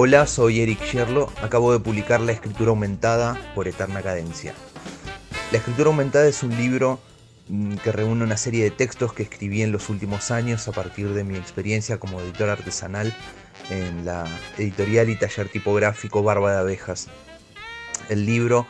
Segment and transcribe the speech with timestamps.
[0.00, 1.32] Hola, soy Eric Sherlo.
[1.42, 4.54] Acabo de publicar La escritura aumentada por Eterna Cadencia.
[5.50, 7.00] La escritura aumentada es un libro
[7.48, 11.08] mm, que reúne una serie de textos que escribí en los últimos años a partir
[11.14, 13.12] de mi experiencia como editor artesanal
[13.70, 14.24] en la
[14.56, 17.08] editorial y taller tipográfico Barba de Abejas.
[18.08, 18.68] El libro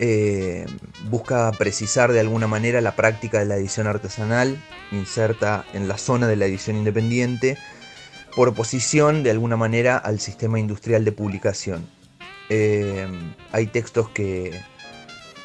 [0.00, 0.66] eh,
[1.08, 6.26] busca precisar de alguna manera la práctica de la edición artesanal, inserta en la zona
[6.26, 7.58] de la edición independiente,
[8.34, 11.86] por oposición de alguna manera al sistema industrial de publicación.
[12.48, 13.06] Eh,
[13.52, 14.60] hay textos que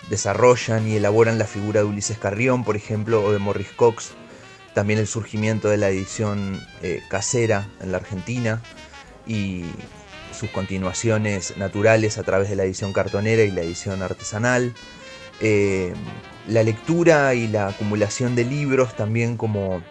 [0.10, 4.12] desarrollan y elaboran la figura de Ulises Carrión, por ejemplo, o de Morris Cox,
[4.74, 8.62] también el surgimiento de la edición eh, casera en la Argentina
[9.28, 9.66] y
[10.38, 14.74] sus continuaciones naturales a través de la edición cartonera y la edición artesanal.
[15.42, 15.94] Eh,
[16.48, 19.84] la lectura y la acumulación de libros también como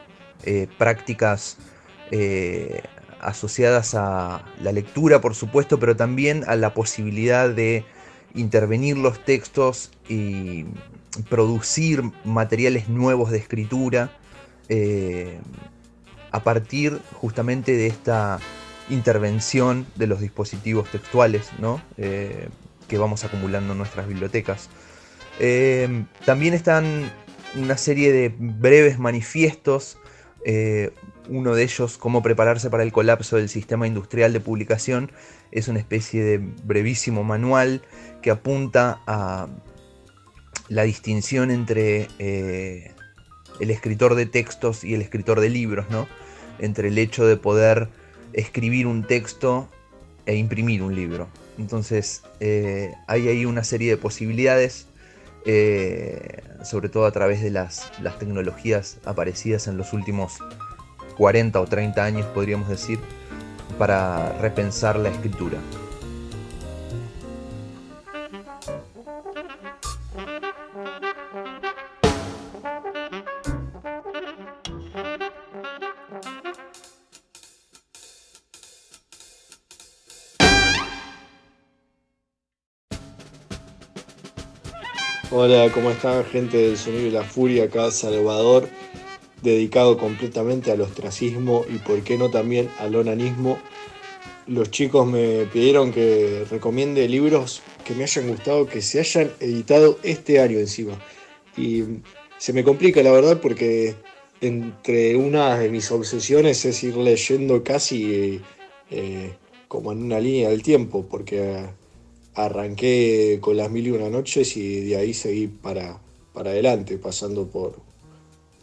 [0.79, 1.59] prácticas
[2.11, 2.83] eh,
[3.21, 7.85] asociadas a la lectura, por supuesto, pero también a la posibilidad de
[8.35, 10.67] intervenir los textos y
[11.29, 14.13] producir materiales nuevos de escritura
[14.69, 15.41] eh,
[16.31, 18.39] a partir justamente de esta
[18.89, 21.51] intervención de los dispositivos textuales
[21.97, 22.49] eh,
[22.87, 24.71] que vamos acumulando en nuestras bibliotecas.
[26.25, 27.11] también están
[27.57, 29.99] una serie de breves manifiestos
[31.29, 35.11] uno de ellos, Cómo prepararse para el colapso del sistema industrial de publicación,
[35.53, 37.83] es una especie de brevísimo manual
[38.23, 39.49] que apunta a
[40.69, 42.93] la distinción entre eh,
[43.61, 46.07] el escritor de textos y el escritor de libros, ¿no?
[46.59, 47.89] entre el hecho de poder
[48.33, 49.69] escribir un texto
[50.27, 51.29] e imprimir un libro.
[51.59, 54.87] Entonces eh, hay ahí una serie de posibilidades,
[55.47, 60.39] eh, sobre todo a través de las, las tecnologías aparecidas en los últimos
[61.19, 63.01] 40 o 30 años, podríamos decir,
[63.77, 65.59] para repensar la escritura.
[85.31, 88.69] Hola, ¿cómo están gente del Sonido y la Furia acá, Salvador?
[89.43, 93.59] Dedicado completamente al ostracismo y por qué no también al onanismo.
[94.47, 99.99] Los chicos me pidieron que recomiende libros que me hayan gustado, que se hayan editado
[100.03, 100.99] este año encima.
[101.57, 101.83] Y
[102.39, 103.95] se me complica la verdad porque
[104.41, 108.41] entre una de mis obsesiones es ir leyendo casi
[108.91, 109.33] eh,
[109.67, 111.67] como en una línea del tiempo, porque
[112.35, 116.01] arranqué con las mil y una noches y de ahí seguí para,
[116.33, 117.88] para adelante, pasando por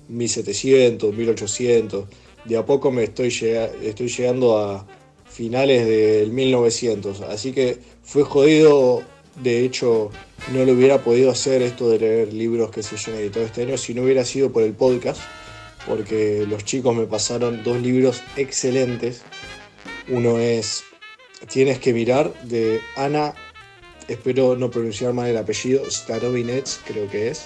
[0.07, 2.05] 1700, 1800.
[2.45, 4.85] De a poco me estoy, estoy llegando a
[5.25, 7.21] finales del 1900.
[7.21, 9.03] Así que fue jodido.
[9.41, 10.11] De hecho,
[10.53, 13.77] no lo hubiera podido hacer esto de leer libros que se hayan editado este año
[13.77, 15.21] si no hubiera sido por el podcast.
[15.85, 19.23] Porque los chicos me pasaron dos libros excelentes.
[20.07, 20.83] Uno es
[21.47, 23.35] Tienes que mirar de Ana,
[24.07, 27.45] espero no pronunciar mal el apellido, Starovinets creo que es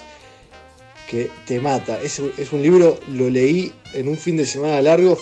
[1.10, 2.00] que te mata.
[2.00, 5.18] Es, un libro, lo leí en un fin de semana largo,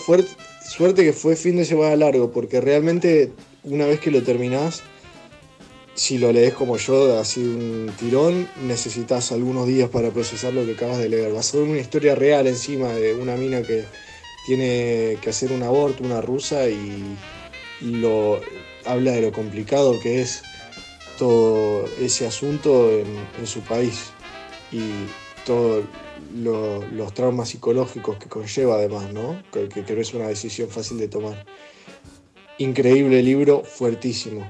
[0.63, 3.31] suerte que fue fin de semana largo, porque realmente
[3.63, 4.83] una vez que lo terminás,
[5.95, 10.73] si lo lees como yo, así un tirón, necesitas algunos días para procesar lo que
[10.73, 11.35] acabas de leer.
[11.35, 13.83] A ser una historia real encima de una mina que
[14.45, 17.17] tiene que hacer un aborto, una rusa, y
[17.81, 18.39] lo,
[18.85, 20.43] habla de lo complicado que es
[21.17, 23.07] todo ese asunto en,
[23.39, 24.11] en su país.
[24.71, 24.81] Y
[25.49, 25.83] todos
[26.35, 29.41] los traumas psicológicos que conlleva además, ¿no?
[29.51, 31.43] Que, que, no es una decisión fácil de tomar.
[32.59, 34.47] Increíble libro, fuertísimo.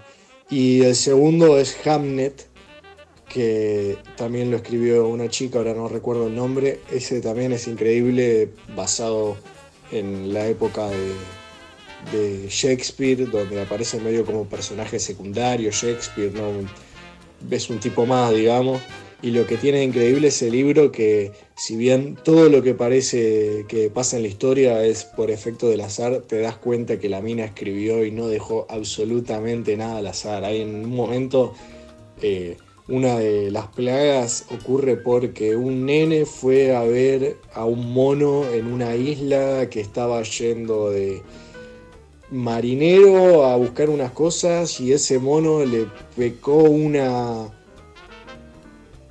[0.49, 2.49] Y el segundo es Hamnet,
[3.29, 6.81] que también lo escribió una chica, ahora no recuerdo el nombre.
[6.91, 9.37] Ese también es increíble, basado
[9.93, 10.89] en la época
[12.11, 16.67] de, Shakespeare, donde aparece medio como personaje secundario Shakespeare, ¿no?
[17.41, 18.81] Ves un tipo más, digamos
[19.21, 23.89] Y lo que tiene increíble ese libro que si bien todo lo que parece que
[23.89, 27.43] pasa en la historia es por efecto del azar, te das cuenta que la mina
[27.43, 30.45] escribió y no dejó absolutamente nada al azar.
[30.45, 31.53] Hay en un momento
[32.21, 32.55] eh,
[32.87, 38.67] una de las plagas ocurre porque un nene fue a ver a un mono en
[38.67, 41.21] una isla que estaba yendo de
[42.31, 47.49] marinero a buscar unas cosas y ese mono le pecó una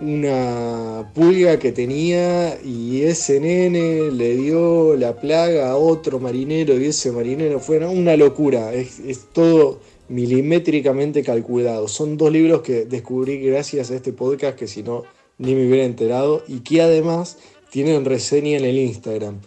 [0.00, 6.86] una pulga que tenía y ese nene le dio la plaga a otro marinero y
[6.86, 11.88] ese marinero fue una locura, es, es todo milimétricamente calculado.
[11.88, 15.04] Son dos libros que descubrí gracias a este podcast que si no
[15.38, 17.38] ni me hubiera enterado y que además
[17.70, 19.40] tienen reseña en el Instagram.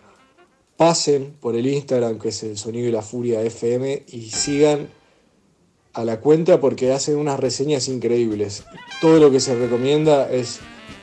[0.77, 4.87] Pasen por el Instagram que es el Sonido y la Furia FM y sigan
[5.93, 8.63] a la cuenta porque hacen unas reseñas increíbles.
[9.01, 10.59] Todo lo que se recomienda es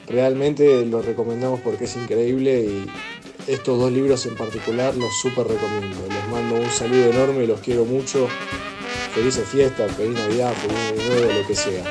[0.06, 2.86] realmente lo recomendamos porque es increíble y
[3.50, 5.96] estos dos libros en particular los súper recomiendo.
[6.08, 8.28] Les mando un saludo enorme, los quiero mucho.
[9.14, 11.84] Felices fiestas, feliz Navidad, feliz Año Nuevo, lo que sea.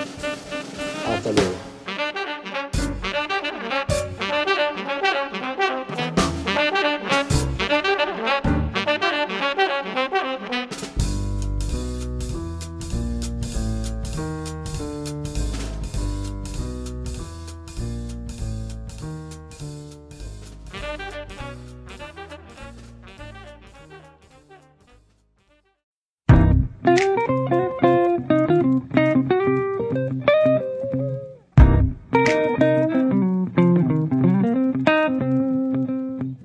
[1.07, 1.56] Hasta luego.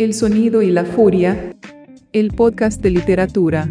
[0.00, 1.54] El sonido y la furia.
[2.14, 3.68] El podcast de literatura.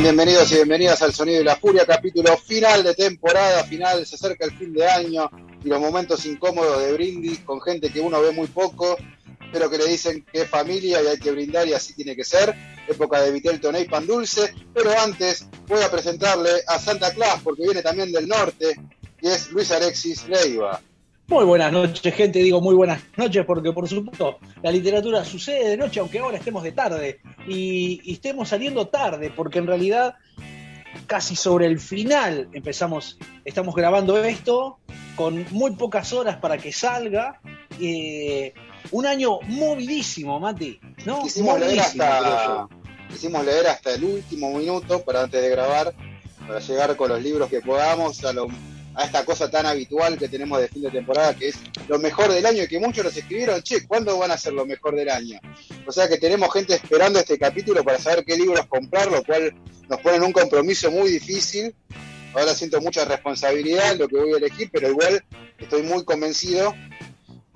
[0.00, 4.46] Bienvenidos y bienvenidas al Sonido y la Furia, capítulo final de temporada, final, se acerca
[4.46, 5.30] el fin de año
[5.62, 8.96] y los momentos incómodos de brindis con gente que uno ve muy poco,
[9.52, 12.24] pero que le dicen que es familia y hay que brindar y así tiene que
[12.24, 12.54] ser.
[12.88, 17.42] Época de Vitel Toné y Pan Dulce, pero antes voy a presentarle a Santa Claus
[17.44, 18.80] porque viene también del norte
[19.20, 20.80] y es Luis Alexis Leiva.
[21.30, 22.40] Muy buenas noches, gente.
[22.40, 26.64] Digo muy buenas noches porque, por supuesto, la literatura sucede de noche, aunque ahora estemos
[26.64, 30.16] de tarde y, y, estemos saliendo tarde, porque en realidad
[31.06, 34.80] casi sobre el final empezamos, estamos grabando esto
[35.14, 37.40] con muy pocas horas para que salga.
[37.80, 38.52] Eh,
[38.90, 40.80] un año movidísimo, Mati.
[41.06, 41.22] ¿no?
[41.22, 42.66] Quisimos leer, hasta,
[43.08, 45.94] quisimos leer hasta el último minuto para antes de grabar,
[46.44, 48.48] para llegar con los libros que podamos a lo
[48.94, 51.56] a esta cosa tan habitual que tenemos de fin de temporada, que es
[51.88, 54.66] lo mejor del año, y que muchos nos escribieron, che, ¿cuándo van a ser lo
[54.66, 55.38] mejor del año?
[55.86, 59.54] O sea que tenemos gente esperando este capítulo para saber qué libros comprar, lo cual
[59.88, 61.74] nos pone en un compromiso muy difícil.
[62.34, 65.24] Ahora siento mucha responsabilidad en lo que voy a elegir, pero igual
[65.58, 66.74] estoy muy convencido.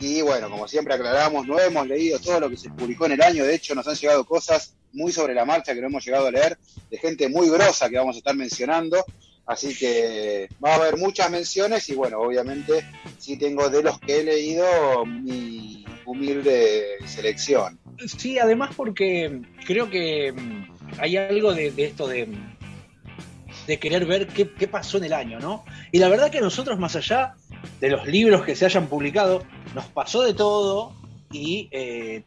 [0.00, 3.22] Y bueno, como siempre aclaramos, no hemos leído todo lo que se publicó en el
[3.22, 6.26] año, de hecho nos han llegado cosas muy sobre la marcha que no hemos llegado
[6.26, 6.58] a leer,
[6.90, 9.04] de gente muy grosa que vamos a estar mencionando.
[9.46, 12.84] Así que va a haber muchas menciones y bueno, obviamente
[13.18, 17.78] sí tengo de los que he leído mi humilde selección.
[18.06, 20.66] Sí, además porque creo que mm,
[20.98, 22.28] hay algo de, esto de,
[23.66, 25.64] de, querer ver qué, pasó en el año, ¿no?
[25.92, 27.34] Y la verdad que nosotros, más allá
[27.80, 30.94] de los libros que se hayan publicado, nos pasó de todo
[31.30, 32.22] y eh,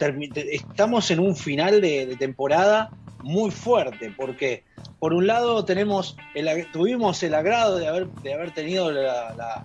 [0.52, 2.92] estamos en un final de temporada
[3.24, 4.64] muy fuerte, porque
[5.00, 9.64] por un lado tenemos el, tuvimos el agrado de haber, de haber tenido la,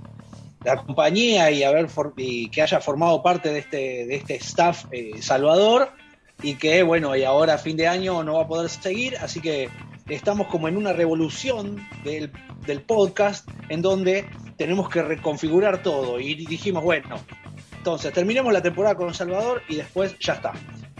[0.64, 5.20] la, compañía y, haber y que haya formado parte de este, de este staff eh,
[5.20, 5.90] Salvador
[6.42, 9.40] y que bueno, y ahora a fin de año no va a poder seguir, así
[9.40, 9.68] que
[10.08, 12.30] estamos como en una revolución del,
[12.66, 17.16] del podcast en donde tenemos que reconfigurar todo y dijimos, bueno,
[17.82, 20.52] entonces terminemos la temporada con Salvador y después ya está.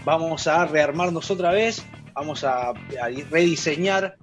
[0.03, 4.15] Vamos a rearmarnos otra vez, vamos a, a rediseñar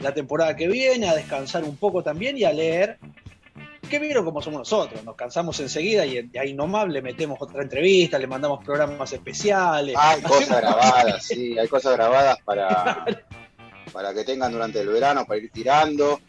[0.00, 2.98] la temporada que viene, a descansar un poco también y a leer.
[3.88, 5.02] ¿Qué vieron como somos nosotros?
[5.04, 9.96] Nos cansamos enseguida y ahí nomás le metemos otra entrevista, le mandamos programas especiales.
[9.98, 13.04] Hay cosas grabadas, sí, hay cosas grabadas para,
[13.92, 16.20] para que tengan durante el verano, para ir tirando.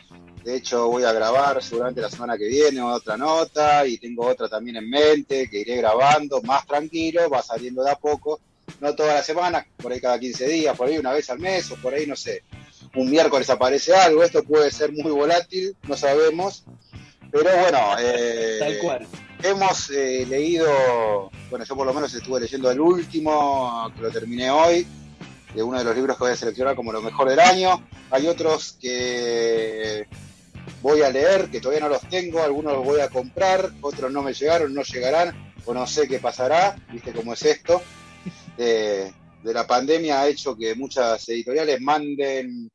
[0.43, 4.47] De hecho, voy a grabar seguramente la semana que viene otra nota y tengo otra
[4.47, 8.39] también en mente que iré grabando más tranquilo, va saliendo de a poco,
[8.79, 11.69] no toda la semana, por ahí cada 15 días, por ahí una vez al mes
[11.71, 12.43] o por ahí, no sé,
[12.95, 14.23] un miércoles aparece algo.
[14.23, 16.63] Esto puede ser muy volátil, no sabemos.
[17.31, 18.79] Pero bueno, eh,
[19.43, 24.49] hemos eh, leído, bueno, yo por lo menos estuve leyendo el último, que lo terminé
[24.49, 24.87] hoy,
[25.53, 27.87] de uno de los libros que voy a seleccionar como lo mejor del año.
[28.09, 30.07] Hay otros que
[30.81, 34.23] voy a leer, que todavía no los tengo, algunos los voy a comprar, otros no
[34.23, 37.81] me llegaron, no llegarán, o no sé qué pasará, viste cómo es esto.
[38.63, 42.69] De la pandemia ha hecho que muchas editoriales manden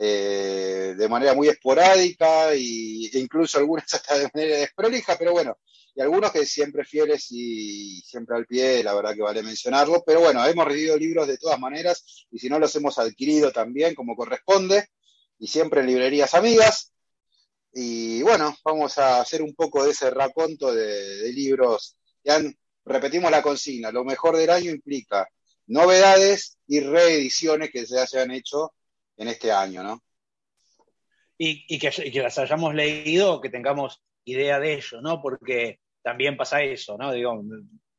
[0.00, 5.58] eh, de manera muy esporádica e incluso algunas hasta de manera desprolija, pero bueno,
[5.94, 10.20] y algunos que siempre fieles y siempre al pie, la verdad que vale mencionarlo, pero
[10.20, 14.14] bueno, hemos recibido libros de todas maneras y si no los hemos adquirido también como
[14.14, 14.86] corresponde
[15.40, 16.92] y siempre en librerías amigas.
[17.72, 22.56] Y bueno, vamos a hacer un poco de ese raconto de, libros que han,
[22.88, 25.28] repetimos la consigna, lo mejor del año implica
[25.66, 28.72] novedades y reediciones que se hayan hecho
[29.16, 30.02] en este año, ¿no?
[31.40, 35.22] Y, que, y, que, las hayamos leído, que tengamos idea de ello, ¿no?
[35.22, 37.12] Porque también pasa eso, ¿no?
[37.12, 37.40] Digo,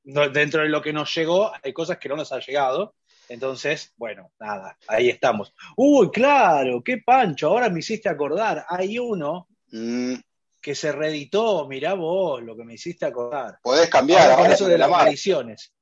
[0.04, 2.96] dentro de lo que nos llegó, hay cosas que no nos han llegado.
[3.30, 5.54] Entonces, bueno, nada, ahí estamos.
[5.78, 8.66] Uy, claro, qué pancho, ahora me hiciste acordar.
[8.68, 10.16] Hay uno mm.
[10.62, 13.60] Que se reeditó, mirá vos lo que me hiciste acordar.
[13.62, 15.74] Podés cambiar ahora, con eso de las apariciones.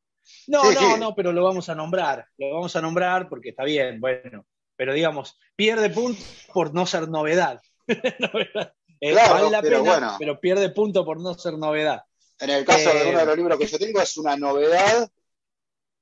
[0.47, 3.99] No, no, no, pero lo vamos a nombrar, lo vamos a nombrar porque está bien,
[3.99, 7.61] bueno, pero digamos, pierde puntos por no ser novedad.
[8.99, 12.01] Eh, vale la pena, pero pierde punto por no ser novedad.
[12.39, 15.07] En el caso de uno de los eh, libros que yo tengo, es una novedad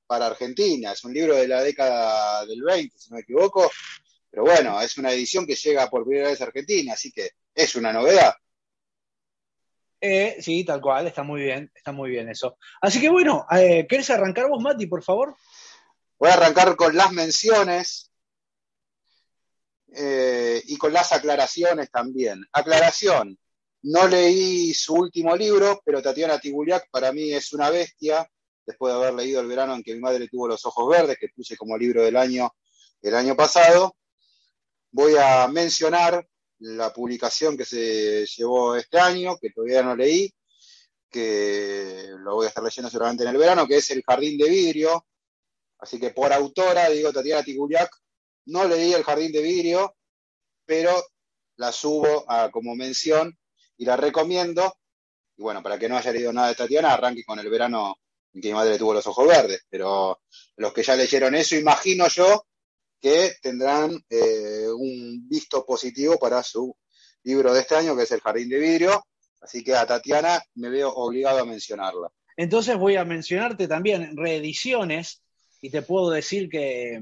[0.06, 0.92] para Argentina.
[0.92, 3.70] Es un libro de la década del 20, si no me equivoco.
[4.30, 7.74] Pero bueno, es una edición que llega por primera vez a Argentina, así que es
[7.74, 8.34] una novedad.
[10.00, 12.58] Eh, sí, tal cual, está muy bien, está muy bien eso.
[12.80, 15.36] Así que bueno, eh, ¿querés arrancar vos, Mati, por favor?
[16.18, 18.10] Voy a arrancar con las menciones
[19.88, 22.44] y con las aclaraciones también.
[22.52, 23.38] Aclaración,
[23.88, 28.28] no leí su último libro, pero Tatiana Tiguliak para mí es una bestia,
[28.66, 31.28] después de haber leído El verano en que mi madre tuvo los ojos verdes, que
[31.28, 32.52] puse como libro del año
[33.00, 33.96] el año pasado.
[34.90, 36.26] Voy a mencionar
[36.60, 40.32] la publicación que se llevó este año, que todavía no leí,
[41.10, 44.48] que lo voy a estar leyendo seguramente en el verano, que es El Jardín de
[44.48, 45.06] Vidrio.
[45.78, 47.90] Así que por autora, digo Tatiana Tiguliak,
[48.46, 49.96] no leí El Jardín de Vidrio,
[50.64, 51.04] pero
[51.56, 53.36] la subo a, como mención
[53.76, 54.76] y la recomiendo.
[55.36, 57.96] Y bueno, para que no haya leído nada de Tatiana, arranque con el verano
[58.32, 59.62] en que mi madre tuvo los ojos verdes.
[59.68, 60.22] Pero
[60.56, 62.46] los que ya leyeron eso, imagino yo
[63.00, 66.76] que tendrán eh, un visto positivo para su
[67.22, 69.04] libro de este año, que es El Jardín de Vidrio.
[69.40, 72.08] Así que a Tatiana me veo obligado a mencionarla.
[72.36, 75.22] Entonces voy a mencionarte también reediciones
[75.60, 77.00] y te puedo decir que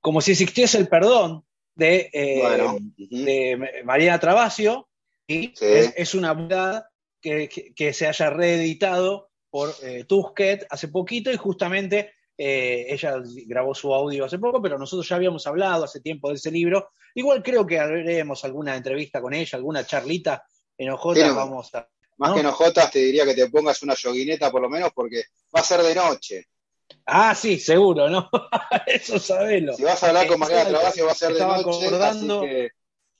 [0.00, 4.88] como si existiese el perdón de, eh, de Mariana Travasio,
[5.26, 6.84] y es, una verdad
[7.20, 13.94] que, se haya reeditado por eh, Tusquet hace poquito y justamente eh, ella grabó su
[13.94, 16.90] audio hace poco, pero nosotros ya habíamos hablado hace tiempo de ese libro.
[17.14, 20.44] Igual creo que haremos alguna entrevista con ella, alguna charlita
[20.76, 21.34] en Ojotas.
[21.34, 24.68] vamos a, Más que en Ojotas te diría que te pongas una yoguineta por lo
[24.68, 25.24] menos porque
[25.54, 26.48] va a ser de noche.
[27.06, 28.28] Ah, sí, seguro, ¿no?
[28.86, 29.74] Eso sabelo.
[29.74, 32.70] Si vas a hablar con Mariana Travasio va a ser de noche, así que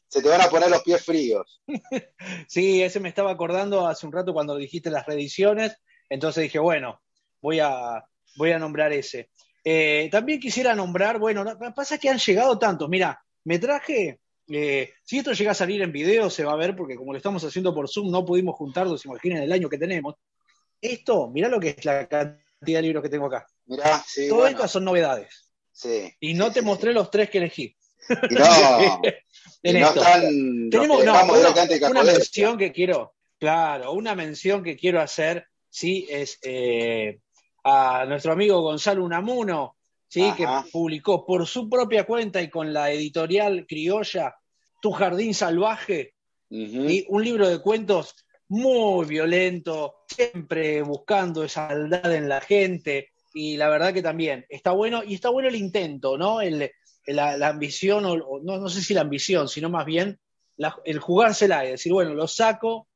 [0.09, 1.63] se te van a poner los pies fríos.
[2.49, 5.77] sí, ese me estaba acordando hace un rato cuando dijiste las reediciones,
[6.09, 7.03] entonces dije, bueno,
[7.41, 8.05] voy a,
[8.37, 9.31] voy a nombrar ese.
[9.65, 15.19] Eh, también quisiera nombrar, bueno, pasa que han llegado tantos, mira, me traje, eh, si
[15.19, 17.75] esto llega a salir en video se va a ver porque como lo estamos haciendo
[17.75, 20.17] por Zoom no pudimos juntarnos, imaginen el año que tenemos.
[20.81, 23.47] Esto, mira lo que es la cantidad de libros que tengo acá.
[23.67, 25.51] Mirá, sí, Todas estas son novedades.
[25.73, 26.13] Sí.
[26.21, 27.75] Y no te mostré los tres que elegí.
[28.31, 29.01] Y no,
[30.71, 37.21] tenemos una, mención que quiero, claro, una mención que quiero hacer, sí, es eh,
[37.65, 42.91] a nuestro amigo Gonzalo Unamuno, sí, que publicó por su propia cuenta y con la
[42.91, 44.37] editorial criolla
[44.81, 46.15] Tu Jardín Salvaje,
[46.51, 48.15] y un libro de cuentos
[48.49, 54.71] muy violento, siempre buscando esa maldad en la gente, y la verdad que también está
[54.71, 56.41] bueno, y está bueno el intento, ¿no?
[56.41, 56.71] El,
[57.07, 60.21] la, ambición, o, no, sé si la ambición, sino más bien
[60.85, 62.89] el jugársela y decir, bueno, lo saco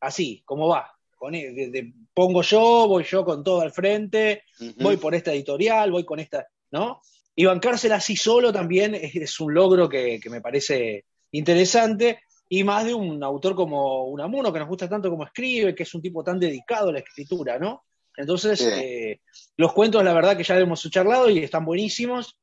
[0.00, 0.95] así, como va.
[1.32, 4.44] E, pongo yo, voy yo con todo al frente,
[4.78, 7.00] voy por esta editorial, voy con esta, ¿no?
[7.34, 12.94] Y bancársela así solo también es, un logro que, me parece interesante, y más de
[12.94, 16.38] un autor como Unamuno, que nos gusta tanto como escribe, que es un tipo tan
[16.38, 17.84] dedicado a la escritura, ¿no?
[18.16, 19.20] Entonces, eh,
[19.56, 22.38] los cuentos, la verdad que ya hemos charlado y están buenísimos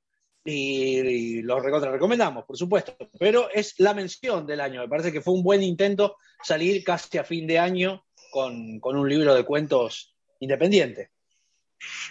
[0.46, 2.96] y, los recomendamos, por supuesto.
[3.18, 4.82] Pero es la mención del año.
[4.82, 9.08] Me parece que fue un buen intento salir casi a fin de año con, un
[9.08, 11.12] libro de cuentos independiente.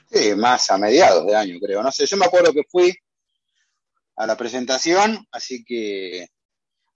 [0.09, 1.83] Sí, más a mediados de año, creo.
[1.83, 2.95] No sé, yo me acuerdo que fui
[4.17, 6.29] a la presentación, así que.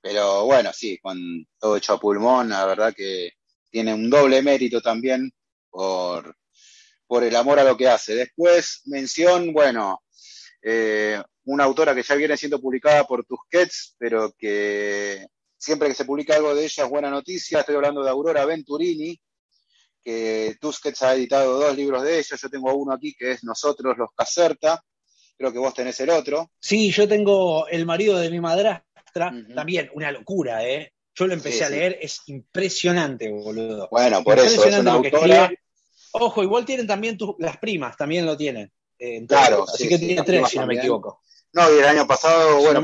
[0.00, 1.18] Pero bueno, sí, con
[1.58, 3.32] todo hecho a pulmón, la verdad que
[3.68, 5.32] tiene un doble mérito también
[5.68, 6.36] por,
[7.08, 8.14] por el amor a lo que hace.
[8.14, 10.04] Después, mención, bueno,
[10.62, 15.26] eh, una autora que ya viene siendo publicada por Tusquets, pero que
[15.58, 17.60] siempre que se publica algo de ella es buena noticia.
[17.60, 19.18] Estoy hablando de Aurora Venturini,
[20.02, 22.36] que Tusquets ha editado dos libros de ella.
[22.36, 24.82] Yo tengo uno aquí que es Nosotros los Caserta.
[25.36, 26.50] Creo que vos tenés el otro.
[26.60, 29.32] Sí, yo tengo El marido de mi madrastra.
[29.54, 30.92] También una locura, ¿eh?
[31.14, 33.88] Yo lo empecé a leer, es impresionante, boludo.
[33.90, 35.50] Bueno, por eso es una autora
[36.18, 38.72] Ojo, igual tienen también las primas, también lo tienen.
[38.98, 39.64] Eh, claro.
[39.64, 41.20] Así que tiene tres, si no me equivoco.
[41.52, 42.80] No, y el año pasado, bueno.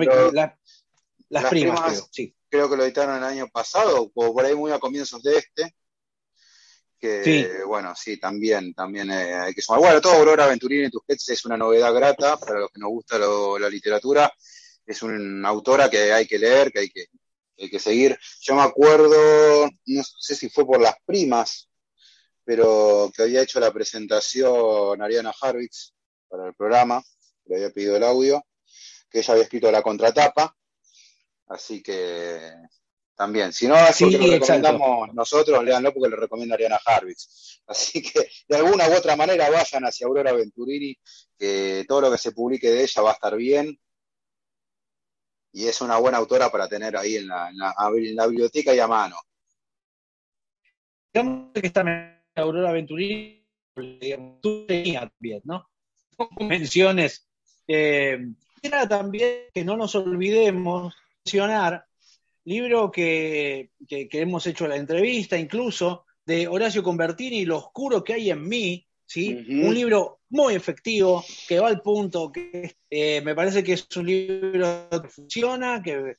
[1.28, 2.34] las, primas, creo, sí.
[2.52, 5.74] Creo que lo editaron el año pasado, o por ahí muy a comienzos de este.
[7.00, 9.80] Que, bueno, sí, también, también eh, hay que sumar.
[9.80, 13.18] Bueno, todo Aurora Venturini y Tusquets es una novedad grata para los que nos gusta
[13.18, 14.30] la literatura.
[14.84, 17.06] Es una autora que hay que leer, que hay que,
[17.58, 18.18] hay que seguir.
[18.42, 21.70] Yo me acuerdo, no sé si fue por las primas,
[22.44, 25.94] pero que había hecho la presentación Ariana Harvitz
[26.28, 27.02] para el programa,
[27.46, 28.44] le había pedido el audio,
[29.08, 30.54] que ella había escrito la contratapa,
[31.52, 32.40] así que
[33.14, 37.62] también, si no es porque lo recomendamos nosotros, léanlo porque lo recomienda Ariana Harvitz.
[37.66, 40.96] Así que de alguna u otra manera vayan hacia Aurora Venturini,
[41.38, 43.78] que todo lo que se publique de ella va a estar bien.
[45.52, 48.88] Y es una buena autora para tener ahí en la, en la biblioteca y a
[48.88, 49.16] mano.
[51.12, 53.46] Digamos que está Aurora Venturini,
[54.40, 55.68] tú tenías también, ¿no?
[56.40, 57.28] Menciones.
[57.68, 58.18] Eh,
[58.62, 61.84] era también que no nos olvidemos mencionar
[62.44, 68.30] libro que, que, hemos hecho la entrevista, incluso de Horacio Convertini, Lo oscuro que hay
[68.30, 69.44] en mí, ¿sí?
[69.48, 74.06] Un libro muy efectivo, que va al punto, que eh, me parece que es un
[74.06, 76.16] libro que funciona, que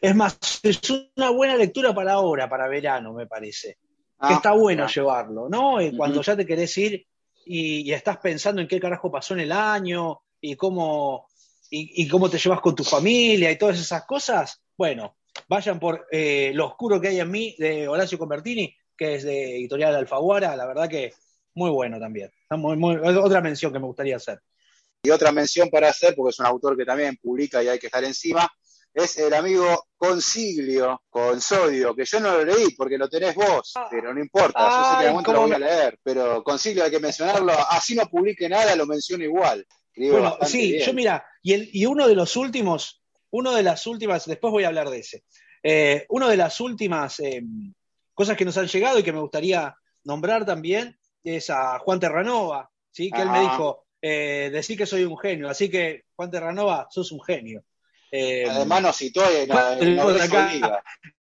[0.00, 0.80] es más, es
[1.16, 3.78] una buena lectura para ahora, para verano, me parece
[4.26, 5.76] que está ah, bueno llevarlo, ¿no?
[5.96, 7.06] Cuando ya te querés ir
[7.44, 11.28] y, estás pensando en qué carajo pasó en el año y cómo,
[11.70, 15.16] y, cómo te llevas con tu familia y todas esas cosas, bueno,
[15.48, 19.56] vayan por eh, Lo oscuro que hay en mí de Horacio Convertini, que es de
[19.56, 21.12] Editorial Alfaguara, la verdad que
[21.54, 22.30] muy bueno también.
[22.50, 24.40] otra mención que me gustaría hacer.
[25.02, 27.86] Y otra mención para hacer, porque es un autor que también publica y hay que
[27.86, 28.48] estar encima,
[28.94, 33.72] es el amigo Consiglio, con sodio, que yo no lo leí porque lo tenés vos,
[33.76, 33.88] ah.
[33.90, 37.00] pero no importa, yo sé que algún lo voy a leer, pero Consiglio hay que
[37.00, 39.66] mencionarlo, así no publique nada, lo menciono igual.
[39.98, 44.26] Bueno, sí, yo mira, y, el, y uno de los últimos, uno de las últimas,
[44.26, 45.24] después voy a hablar de ese,
[45.62, 47.42] eh, una de las últimas eh,
[48.14, 52.70] cosas que nos han llegado y que me gustaría nombrar también es a Juan Terranova,
[52.90, 53.10] ¿sí?
[53.10, 57.12] que él me dijo, eh, decir que soy un genio, así que Juan Terranova, sos
[57.12, 57.64] un genio.
[58.10, 59.50] Eh, Además nos citó en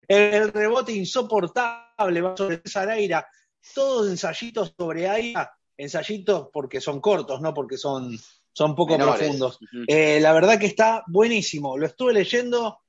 [0.08, 3.26] el, rebote insoportable va sobre César Aira,
[3.74, 8.18] todos ensayitos sobre Aira, ensayitos porque son cortos, no porque son,
[8.58, 9.60] son poco profundos.
[9.86, 12.80] Eh, la verdad que está buenísimo, lo estuve leyendo,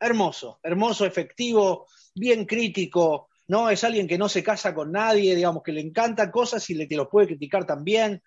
[0.00, 3.70] hermoso, hermoso, efectivo, bien crítico, ¿no?
[3.70, 6.88] Es alguien que no se casa con nadie, digamos, que le encanta cosas y le,
[6.88, 8.20] te los puede criticar también.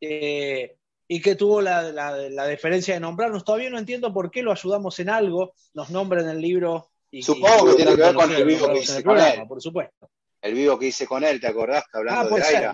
[0.00, 0.74] Eh,
[1.06, 3.44] y que tuvo la, la, deferencia de nombrarnos.
[3.44, 6.92] Todavía no entiendo por qué lo ayudamos en algo, nos nombra en el libro.
[7.10, 9.46] Y, Supongo que tiene que ver con el vivo que hice con él.
[9.46, 10.08] Por supuesto.
[10.40, 11.84] El vivo que hice con él, ¿te acordás?
[11.92, 12.72] Que hablando ah, de Aira.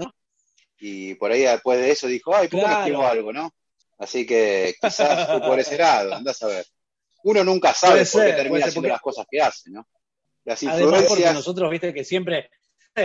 [0.79, 3.53] Y por ahí después de eso dijo, ay, ¿por qué no escribo algo, no?
[3.99, 6.67] Así que quizás fue por ese lado, andás a ver.
[7.25, 9.87] Uno nunca sabe por qué termina haciendo las cosas que hace, ¿no?
[10.45, 10.93] Las influencias...
[10.93, 12.49] Además porque nosotros, viste, que siempre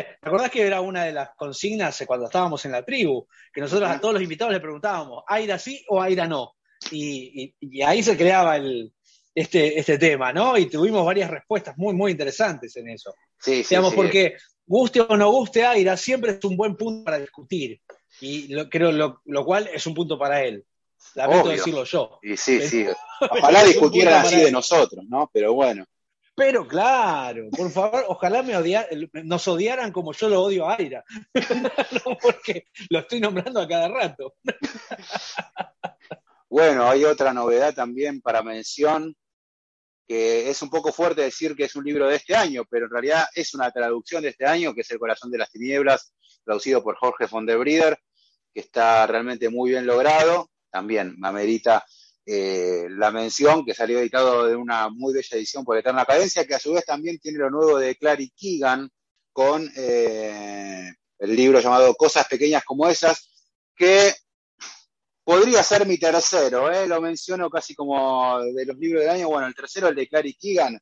[0.02, 3.28] ¿Te acordás que era una de las consignas cuando estábamos en la tribu?
[3.54, 6.56] Que nosotros a todos los invitados le preguntábamos, ¿Aira sí o Aira no?
[6.92, 7.54] Y,
[7.86, 8.92] ahí se creaba el,
[9.36, 10.58] este, este tema, ¿no?
[10.58, 13.14] Y tuvimos varias respuestas muy, muy interesantes en eso.
[13.40, 17.20] Sí, sí, Digamos, porque guste o no guste Aira, siempre es un buen punto para
[17.20, 17.82] discutir.
[18.22, 20.64] Y lo, creo lo, lo cual es un punto para él.
[21.16, 21.58] Lamento Obvio.
[21.58, 22.20] decirlo yo.
[22.22, 22.86] Y sí, Pero- sí.
[23.30, 24.54] Ojalá discutieran así de él.
[24.54, 25.30] nosotros, ¿no?
[25.34, 25.86] Pero bueno.
[26.36, 28.88] Pero claro, por favor, ojalá me odia-
[29.24, 31.04] nos odiaran como yo lo odio a Aira.
[32.06, 34.34] No, porque lo estoy nombrando a cada rato.
[36.50, 39.16] Bueno, hay otra novedad también para mención,
[40.08, 42.92] que es un poco fuerte decir que es un libro de este año, pero en
[42.92, 46.14] realidad es una traducción de este año, que es El corazón de las tinieblas,
[46.44, 47.98] traducido por Jorge von der Brieder,
[48.54, 50.50] que está realmente muy bien logrado.
[50.70, 51.86] También me amerita
[52.26, 56.56] eh, la mención, que salió editado de una muy bella edición por Eterna Cadencia, que
[56.56, 58.90] a su vez también tiene lo nuevo de Clary Keegan,
[59.32, 63.30] con eh, el libro llamado Cosas Pequeñas como esas,
[63.76, 64.14] que
[65.24, 66.88] podría ser mi tercero, ¿eh?
[66.88, 69.30] lo menciono casi como de los libros del año.
[69.30, 70.80] Bueno, el tercero, el de Clary Keegan.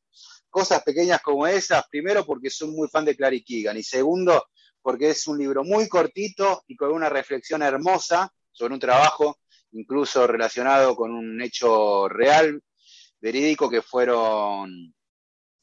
[0.50, 4.44] Cosas pequeñas como esas, primero porque soy muy fan de Clary Keegan y segundo
[4.82, 9.38] porque es un libro muy cortito y con una reflexión hermosa sobre un trabajo
[9.72, 12.62] incluso relacionado con un hecho real,
[13.20, 14.94] verídico, que fueron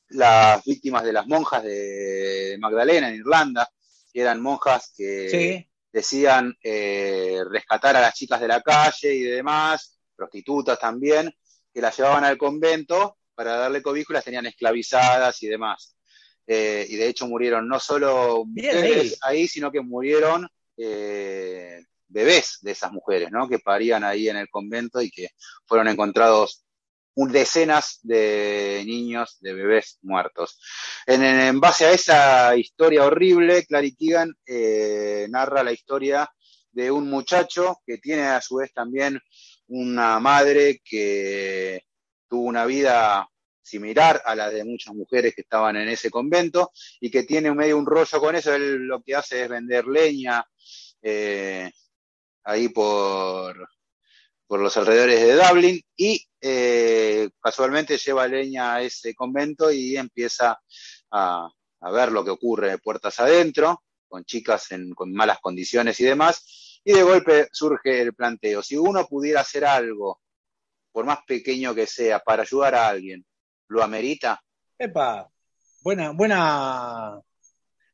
[0.09, 3.69] las víctimas de las monjas de Magdalena en Irlanda,
[4.11, 9.23] que eran monjas que Sí, decían eh, rescatar a las chicas de la calle y
[9.23, 11.33] demás, prostitutas también,
[11.73, 15.95] que las llevaban al convento para darle cobijo y las tenían esclavizadas y demás.
[16.45, 20.47] Eh, y de hecho murieron no solo mujeres ahí, sino que murieron
[20.77, 23.47] eh, bebés de esas mujeres, ¿no?
[23.47, 25.29] Que parían ahí en el convento y que
[25.65, 26.65] fueron encontrados
[27.15, 30.59] decenas de niños, de bebés muertos.
[31.05, 36.29] En, en base a esa historia horrible, Clary Keegan eh, narra la historia
[36.71, 39.19] de un muchacho que tiene a su vez también
[39.67, 41.81] una madre que
[42.27, 43.27] tuvo una vida
[43.61, 47.77] similar a la de muchas mujeres que estaban en ese convento y que tiene medio
[47.77, 48.53] un rollo con eso.
[48.53, 50.43] Él lo que hace es vender leña
[51.01, 51.69] eh,
[52.43, 53.69] ahí por,
[54.49, 60.59] por los alrededores de Dublin y eh, casualmente lleva leña a ese convento y empieza
[61.11, 61.47] a,
[61.81, 66.05] a ver lo que ocurre de puertas adentro, con chicas en, con malas condiciones y
[66.05, 70.19] demás, y de golpe surge el planteo, si uno pudiera hacer algo,
[70.91, 73.23] por más pequeño que sea, para ayudar a alguien,
[73.67, 74.41] ¿lo amerita?
[74.79, 75.29] epa,
[75.81, 77.21] buena, buena,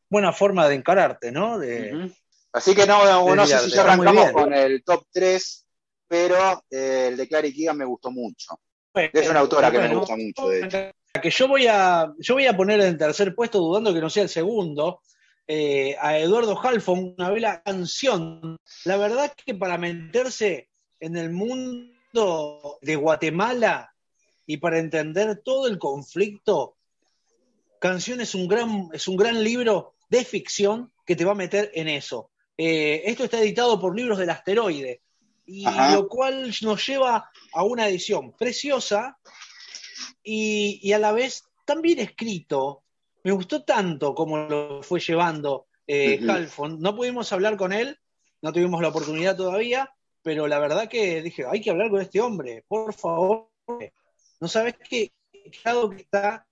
[0.09, 1.59] buena forma de encararte, ¿no?
[1.59, 2.15] De.
[2.53, 5.64] Así que no, no, no sé si ya arrancamos con el top 3,
[6.07, 8.59] pero eh, el de Clary Keegan me gustó mucho.
[8.93, 10.77] Bueno, Es una autora que me gusta mucho, de hecho.
[11.21, 14.23] que yo voy a yo voy a poner en tercer puesto dudando que no sea
[14.23, 15.01] el segundo
[15.47, 22.79] eh, a Eduardo Halfon una novela canción la verdad que para meterse en el mundo
[22.81, 23.93] de Guatemala
[24.45, 26.75] y para entender todo el conflicto
[27.79, 31.71] canción es un gran es un gran libro de ficción que te va a meter
[31.75, 35.01] en eso Eh, esto está editado por libros del asteroide
[35.45, 35.93] y Ajá.
[35.93, 39.17] lo cual nos lleva a una edición preciosa
[40.23, 42.83] y, y a la vez tan bien escrito.
[43.23, 46.19] Me gustó tanto como lo fue llevando eh.
[46.27, 46.79] Halfon.
[46.79, 47.99] No pudimos hablar con él,
[48.41, 52.21] no tuvimos la oportunidad todavía, pero la verdad que dije, hay que hablar con este
[52.21, 53.49] hombre, por favor.
[54.39, 55.11] No sabes qué
[55.61, 56.47] claro que está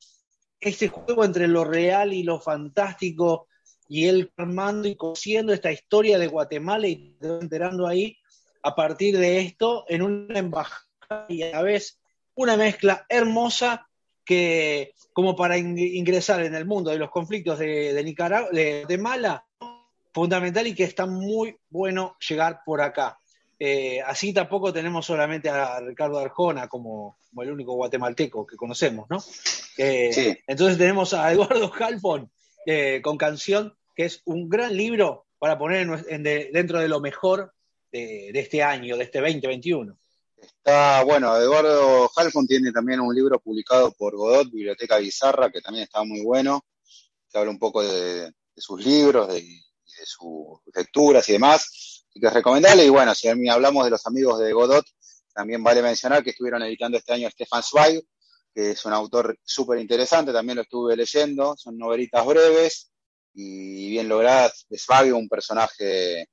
[0.59, 3.47] este juego entre lo real y lo fantástico
[3.87, 8.17] y él armando y cosiendo esta historia de Guatemala y te enterando ahí
[8.63, 10.85] a partir de esto en una embajada
[11.29, 11.99] y a la vez
[12.35, 13.87] una mezcla hermosa
[14.25, 18.79] que como para in- ingresar en el mundo de los conflictos de, de Nicaragua, de
[18.79, 19.45] Guatemala,
[20.13, 23.17] fundamental y que está muy bueno llegar por acá.
[23.59, 29.07] Eh, así tampoco tenemos solamente a Ricardo Arjona como, como el único guatemalteco que conocemos,
[29.09, 29.17] ¿no?
[29.77, 30.37] Eh, Sí.
[30.47, 32.31] Entonces tenemos a Eduardo Halfon
[32.65, 36.79] eh, con canción, que es un gran libro para poner en nues- en de- dentro
[36.79, 37.53] de lo mejor
[37.93, 39.95] de, de este año, de este 2021.
[40.37, 45.83] Está, bueno, Eduardo Halfon tiene también un libro publicado por Godot, Biblioteca Bizarra, que también
[45.83, 46.65] está muy bueno,
[47.29, 52.19] que habla un poco de, de sus libros, de, de sus lecturas y demás, y
[52.19, 52.83] que es recomendable.
[52.83, 54.85] Y bueno, si hablamos de los amigos de Godot,
[55.33, 58.03] también vale mencionar que estuvieron editando este año Stefan Zweig,
[58.53, 62.91] que es un autor súper interesante, también lo estuve leyendo, son novelitas breves
[63.33, 64.65] y bien logradas.
[64.75, 66.27] Zweig, un personaje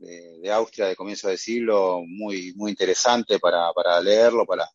[0.00, 4.46] de, de Austria de comienzo del siglo, muy, muy interesante para, para leerlo.
[4.46, 4.68] Para...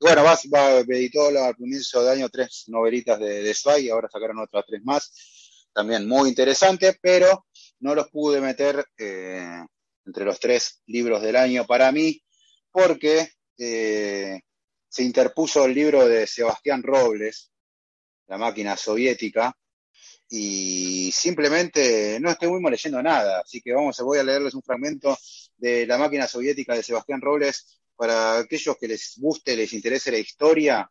[0.00, 4.08] Y bueno, va, va, editó al comienzo de año tres novelitas de, de Zweig ahora
[4.10, 7.46] sacaron otras tres más, también muy interesantes, pero
[7.80, 9.62] no los pude meter eh,
[10.06, 12.22] entre los tres libros del año para mí,
[12.70, 14.40] porque eh,
[14.88, 17.52] se interpuso el libro de Sebastián Robles,
[18.26, 19.54] La máquina soviética,
[20.30, 25.18] y simplemente no muy leyendo nada, así que vamos, voy a leerles un fragmento
[25.56, 30.18] de La máquina soviética de Sebastián Robles para aquellos que les guste, les interese la
[30.18, 30.90] historia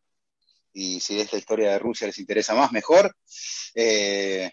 [0.73, 3.15] y si es la historia de Rusia les interesa más, mejor.
[3.73, 4.51] Eh,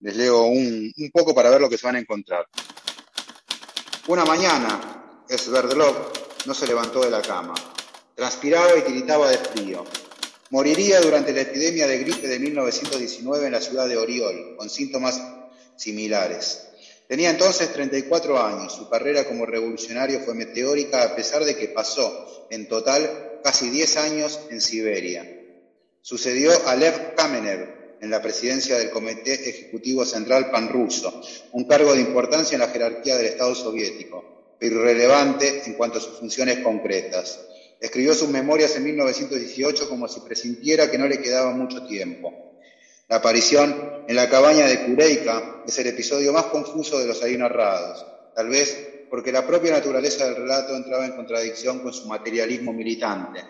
[0.00, 2.46] les leo un, un, poco para ver lo que se van a encontrar.
[4.06, 6.12] Una mañana, Sverdlov
[6.46, 7.54] no se levantó de la cama.
[8.14, 9.84] Transpiraba y tiritaba de frío.
[10.50, 15.22] Moriría durante la epidemia de gripe de 1919 en la ciudad de Oriol, con síntomas
[15.76, 16.66] similares.
[17.06, 18.74] Tenía entonces 34 años.
[18.74, 23.96] Su carrera como revolucionario fue meteórica a pesar de que pasó, en total, casi 10
[23.98, 25.24] años en Siberia.
[26.02, 31.20] Sucedió a Lev Kamenev en la presidencia del Comité Ejecutivo Central Panruso,
[31.52, 36.00] un cargo de importancia en la jerarquía del Estado soviético, pero irrelevante en cuanto a
[36.00, 37.38] sus funciones concretas.
[37.80, 42.52] Escribió sus memorias en 1918 como si presintiera que no le quedaba mucho tiempo.
[43.08, 47.36] La aparición en la cabaña de Kureika es el episodio más confuso de los ahí
[47.36, 52.72] narrados, tal vez porque la propia naturaleza del relato entraba en contradicción con su materialismo
[52.72, 53.40] militante.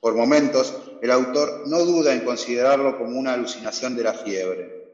[0.00, 4.85] Por momentos, el autor no duda en considerarlo como una alucinación de la fiebre.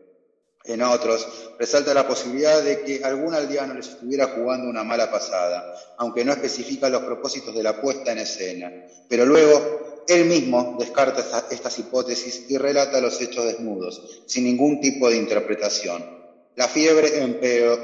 [0.64, 1.26] En otros,
[1.58, 6.32] resalta la posibilidad de que algún aldeano les estuviera jugando una mala pasada, aunque no
[6.32, 8.70] especifica los propósitos de la puesta en escena.
[9.08, 15.08] Pero luego, él mismo descarta estas hipótesis y relata los hechos desnudos, sin ningún tipo
[15.10, 16.22] de interpretación.
[16.54, 17.22] La fiebre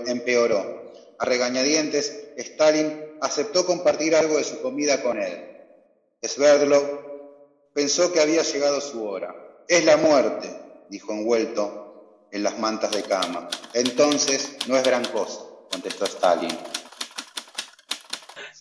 [0.07, 0.79] empeoró.
[1.19, 5.49] A regañadientes, Stalin aceptó compartir algo de su comida con él.
[6.23, 6.85] Sverdlov
[7.75, 9.35] pensó que había llegado su hora.
[9.67, 10.49] Es la muerte,
[10.91, 11.88] dijo envuelto
[12.31, 13.49] en las mantas de cama.
[13.75, 16.57] Entonces, no es gran cosa, contestó Stalin.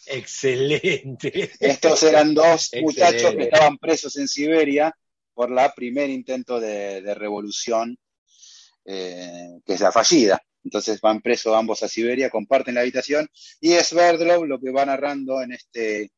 [0.08, 1.52] Excelente.
[1.60, 4.96] Estos eran dos muchachos que estaban presos en Siberia
[5.34, 7.98] por la primer intento de, revolución,
[8.86, 10.42] eh, que es la fallida.
[10.64, 13.30] Entonces van presos ambos a Siberia, comparten la habitación,
[13.62, 16.12] y es Sverdlov lo que va narrando en este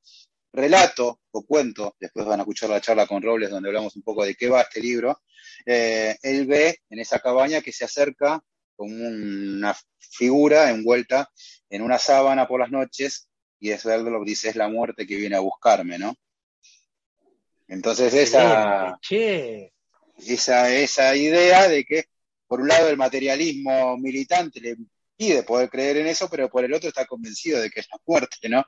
[0.51, 4.25] relato o cuento, después van a escuchar la charla con Robles donde hablamos un poco
[4.25, 5.21] de qué va este libro,
[5.65, 8.43] eh, él ve en esa cabaña que se acerca
[8.75, 11.29] con una figura envuelta
[11.69, 13.27] en una sábana por las noches
[13.59, 16.15] y es lo que dice es la muerte que viene a buscarme, ¿no?
[17.67, 18.97] Entonces esa,
[20.17, 22.05] esa, esa idea de que
[22.47, 24.77] por un lado el materialismo militante le
[25.15, 27.99] pide poder creer en eso, pero por el otro está convencido de que es la
[28.07, 28.65] muerte, ¿no?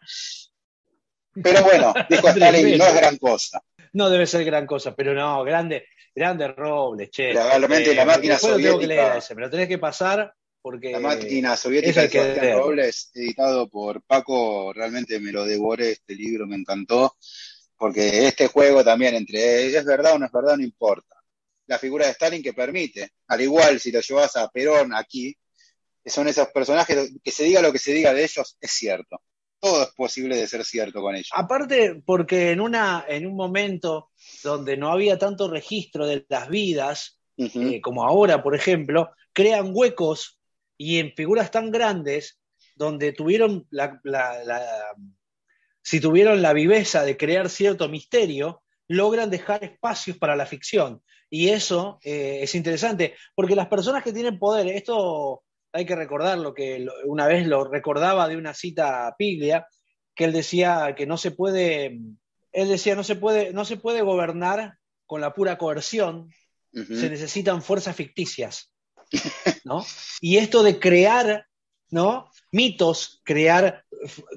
[1.34, 3.64] Pero bueno, dijo Stalin, no es gran cosa.
[3.94, 7.34] No debe ser gran cosa, pero no, grande, grande Robles, che.
[7.34, 8.80] Realmente la eh, máquina soviética.
[8.80, 10.92] que leer ese, me lo tenés que pasar porque.
[10.92, 16.56] La máquina soviética de Robles, editado por Paco, realmente me lo devoré este libro, me
[16.56, 17.18] encantó.
[17.76, 21.16] Porque este juego también, entre es verdad o no es verdad, no importa.
[21.66, 25.36] La figura de Stalin que permite, al igual si lo llevas a Perón aquí,
[26.06, 29.22] son esos personajes, que se diga lo que se diga de ellos, es cierto
[29.62, 31.30] todo es posible de ser cierto con ellos.
[31.34, 34.10] Aparte, porque en, una, en un momento
[34.44, 40.40] donde no había tanto registro de las vidas, eh, como ahora, por ejemplo, crean huecos
[40.78, 42.40] y en figuras tan grandes
[42.76, 44.00] donde tuvieron la,
[45.84, 51.04] si tuvieron la viveza de crear cierto misterio, logran dejar espacios para la ficción.
[51.30, 56.38] Y eso eh, es interesante, porque las personas que tienen poder, esto hay que recordar
[56.38, 59.68] lo que una vez lo recordaba de una cita a Piglia,
[60.16, 62.00] que él decía que no se puede,
[62.52, 66.30] él decía no se puede, no se puede gobernar con la pura coerción,
[66.74, 68.72] se necesitan fuerzas ficticias,
[69.66, 69.86] ¿no?
[70.22, 71.46] Y esto de crear,
[71.90, 72.30] ¿no?
[72.52, 73.84] Mitos, crear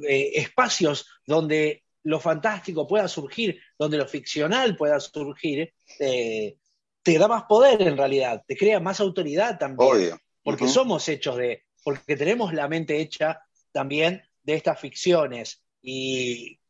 [0.08, 6.56] eh, espacios donde lo fantástico pueda surgir, donde lo ficcional pueda surgir, eh,
[7.02, 11.64] te da más poder en realidad, te crea más autoridad también porque somos hechos de,
[11.82, 15.62] porque tenemos la mente hecha también de estas ficciones.
[15.82, 16.60] Y,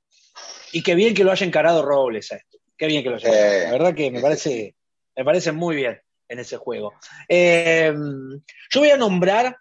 [0.72, 2.58] y qué bien que lo haya encarado Robles a esto.
[2.76, 3.64] Qué bien que lo haya encarado.
[3.64, 4.76] La verdad que me parece,
[5.16, 6.94] me parece muy bien en ese juego.
[7.28, 9.56] Em, yo voy a nombrar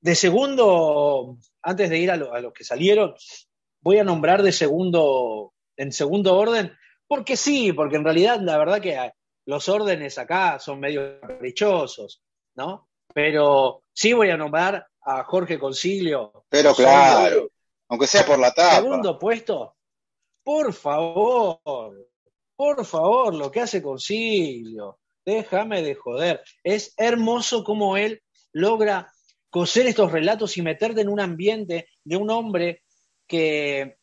[0.00, 3.14] de segundo, antes de ir a, los que salieron,
[3.80, 6.72] voy a nombrar de segundo, en segundo orden,
[7.06, 9.12] porque sí, porque en realidad la verdad que
[9.46, 12.22] los órdenes acá son medio caprichosos,
[12.54, 12.88] ¿no?
[13.16, 16.44] Pero sí voy a nombrar a Jorge Concilio.
[16.50, 17.48] Pero claro,
[17.88, 18.76] aunque sea por la tapa.
[18.76, 19.74] Segundo puesto,
[20.44, 22.10] por favor,
[22.54, 26.42] por favor, lo que hace Concilio, déjame de joder.
[26.62, 29.10] Es hermoso cómo él logra
[29.48, 32.82] coser estos relatos y meterte en un ambiente de un hombre
[33.26, 33.96] que,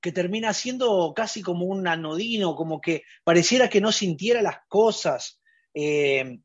[0.00, 5.40] que termina siendo casi como un anodino, como que pareciera que no sintiera las cosas.
[5.74, 6.40] Eh,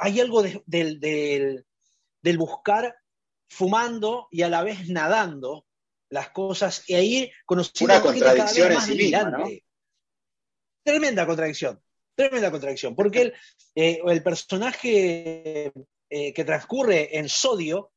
[0.00, 2.96] hay algo del, del, buscar
[3.48, 5.66] fumando y a la vez nadando
[6.08, 9.44] las cosas y ahí conociendo una contradicción en sí misma,
[10.82, 11.82] Tremenda contradicción,
[12.14, 13.34] tremenda contradicción, porque el,
[13.74, 15.72] eh, el personaje
[16.08, 17.92] eh, que transcurre en Sodio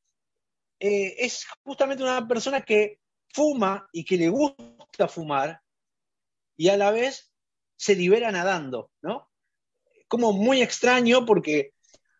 [0.80, 5.62] eh, es justamente una persona que fuma y que le gusta fumar
[6.58, 7.34] y a la vez
[7.78, 9.32] se libera nadando, ¿no?
[10.10, 11.74] Como muy extraño porque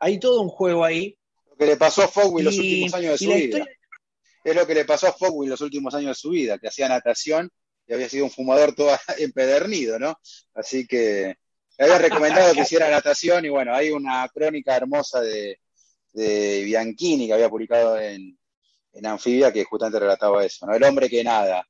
[0.04, 1.18] hay todo un juego ahí.
[1.50, 3.66] Lo que le pasó a Fogwill los últimos años de su vida.
[4.44, 6.90] Es lo que le pasó a Fogwill los últimos años de su vida, que hacía
[6.90, 7.50] natación
[7.88, 10.20] y había sido un fumador todo empedernido, ¿no?
[10.54, 11.38] Así que
[11.78, 15.60] le había recomendado que hiciera natación y bueno, hay una crónica hermosa de,
[16.12, 18.38] de Bianchini que había publicado en,
[18.92, 20.76] en Anfibia que justamente relataba eso, ¿no?
[20.76, 21.66] El hombre que nada.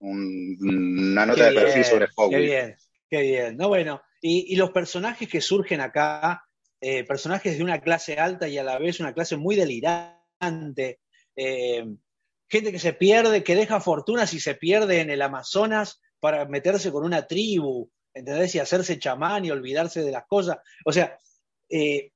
[0.00, 2.08] una nota de perfil sobre.
[2.28, 2.76] Qué bien,
[3.08, 3.56] qué bien.
[3.56, 6.44] No, bueno, y, los personajes que surgen acá,
[6.80, 11.00] eh, personajes de una clase alta y a la vez una clase muy delirante,
[11.36, 11.86] eh,
[12.48, 16.90] gente que se pierde, que deja fortunas y se pierde en el Amazonas para meterse
[16.90, 18.54] con una tribu, ¿entendés?
[18.54, 20.58] Y hacerse chamán y olvidarse de las cosas.
[20.84, 21.18] O sea,
[21.68, 22.12] eh,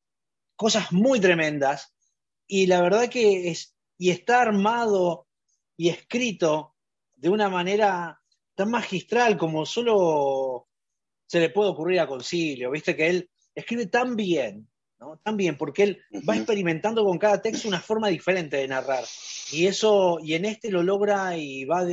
[0.56, 1.94] cosas muy tremendas.
[2.46, 5.26] Y la verdad que es, y está armado
[5.76, 6.74] y escrito
[7.14, 8.20] de una manera
[8.54, 10.68] tan magistral como solo
[11.26, 15.20] se le puede ocurrir a Concilio, viste que él escribe tan bien, ¿no?
[15.22, 19.04] Tan bien, porque él va experimentando con cada texto una forma diferente de narrar.
[19.52, 21.86] Y eso, y en este lo logra y va,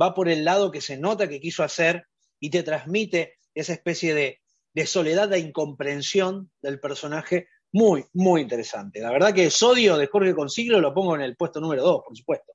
[0.00, 2.06] va por el lado que se nota que quiso hacer
[2.40, 4.40] y te transmite esa especie de,
[4.74, 9.00] de soledad e incomprensión del personaje muy, muy interesante.
[9.00, 12.16] La verdad que Sodio de Jorge Consiglo lo pongo en el puesto número 2, por
[12.16, 12.52] supuesto.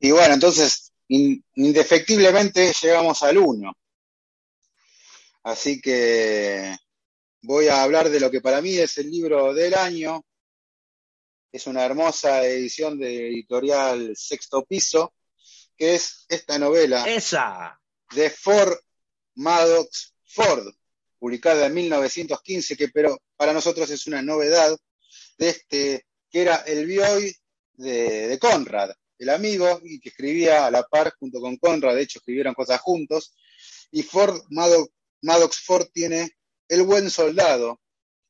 [0.00, 3.72] Y bueno, entonces, indefectiblemente llegamos al 1.
[5.44, 6.74] Así que
[7.42, 10.24] voy a hablar de lo que para mí es el libro del año.
[11.52, 15.14] Es una hermosa edición de editorial Sexto Piso,
[15.76, 17.04] que es esta novela.
[17.08, 17.80] Esa.
[18.14, 18.76] De Ford
[19.36, 20.66] Maddox Ford,
[21.18, 24.76] publicada en 1915, que pero para nosotros es una novedad
[25.38, 27.34] de este, que era el Bioy
[27.74, 32.18] de, Conrad, el amigo, y que escribía a la par junto con Conrad, de hecho
[32.18, 33.34] escribieron cosas juntos,
[33.90, 36.36] y Ford, Maddox, Ford tiene
[36.68, 37.80] El buen soldado,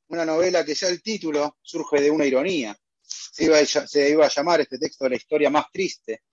[0.09, 2.77] una novela que ya el título surge de una ironía.
[3.01, 6.23] Se iba, a, llamar este texto la historia más triste,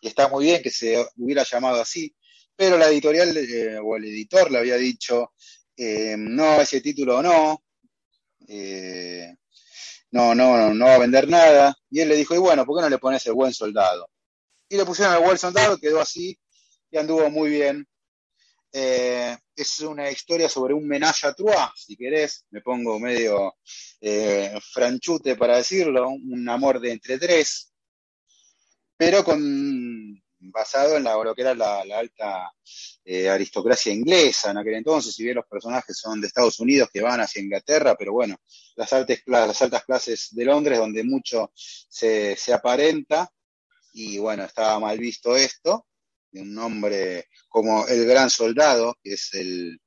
[0.00, 2.14] y está muy bien que se hubiera llamado así,
[2.56, 5.32] pero la editorial eh, o el editor le había dicho,
[5.76, 7.62] eh, no, ese título no,
[8.48, 9.34] eh,
[10.10, 11.76] no, no, no va a vender nada.
[11.90, 14.10] Y él le dijo, y bueno, ¿por qué no le pones el buen soldado?
[14.68, 16.38] Y le pusieron el buen soldado, quedó así
[16.90, 17.86] y anduvo muy bien.
[18.72, 23.56] Eh, es una historia sobre un menage à trois, si querés, me pongo medio
[24.72, 27.72] franchute para decirlo, un amor de entre tres,
[28.96, 29.40] pero con
[30.40, 32.52] basado en lo que era la, alta
[33.04, 37.02] eh, aristocracia inglesa en aquel entonces, si bien los personajes son de Estados Unidos que
[37.02, 38.36] van hacia Inglaterra, pero bueno,
[38.76, 38.90] las,
[39.26, 43.30] las altas clases de Londres donde mucho se, aparenta,
[43.92, 45.86] y bueno, estaba mal visto esto,
[46.30, 49.80] de un hombre como el gran soldado, que es el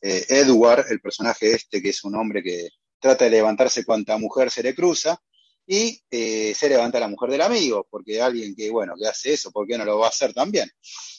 [0.00, 2.68] eh, Edward, el personaje este, que es un hombre que
[3.00, 5.20] trata de levantarse cuanta mujer se le cruza,
[5.70, 9.52] y eh, se levanta la mujer del amigo, porque alguien que, bueno, que hace eso,
[9.52, 10.70] ¿por qué no lo va a hacer también?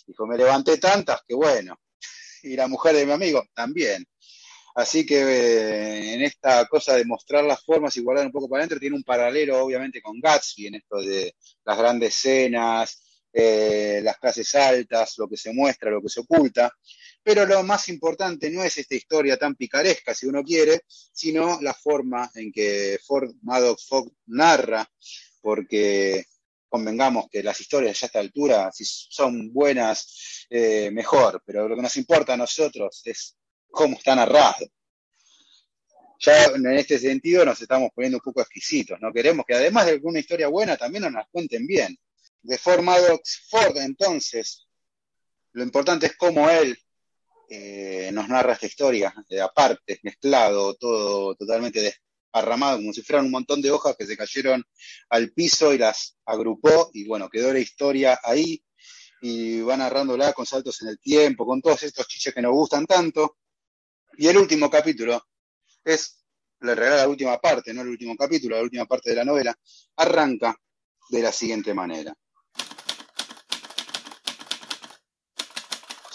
[0.08, 1.80] Dijo, me levanté tantas que bueno,
[2.44, 4.04] y la mujer de mi amigo también.
[4.74, 8.62] Así que eh, en esta cosa de mostrar las formas y guardar un poco para
[8.62, 14.18] adentro, tiene un paralelo obviamente con Gatsby en esto de las grandes escenas, eh, las
[14.18, 16.74] clases altas, lo que se muestra, lo que se oculta.
[17.22, 21.74] Pero lo más importante no es esta historia tan picaresca, si uno quiere, sino la
[21.74, 24.90] forma en que Ford Maddox Fogg narra,
[25.42, 26.26] porque
[26.70, 31.76] convengamos que las historias ya a esta altura, si son buenas, eh, mejor, pero lo
[31.76, 33.36] que nos importa a nosotros es
[33.70, 34.68] cómo está narrado.
[36.20, 39.12] Ya en este sentido nos estamos poniendo un poco exquisitos, ¿no?
[39.14, 41.98] Queremos que además de alguna historia buena, también nos las cuenten bien.
[42.42, 44.68] De Ford Maddox Ford, entonces,
[45.52, 46.78] lo importante es cómo él
[47.50, 49.14] eh, nos narra esta historia,
[49.44, 54.64] aparte, mezclado, todo totalmente desparramado, como si fueran un montón de hojas que se cayeron
[55.10, 58.64] al piso y las agrupó, y bueno, quedó la historia ahí,
[59.22, 62.86] y va narrándola con saltos en el tiempo, con todos estos chiches que nos gustan
[62.86, 63.38] tanto.
[64.18, 65.22] Y el último capítulo
[65.84, 66.24] es,
[66.62, 69.58] le regala la última parte, no el último capítulo, la última parte de la novela,
[69.98, 70.56] arranca
[71.10, 72.14] de la siguiente manera.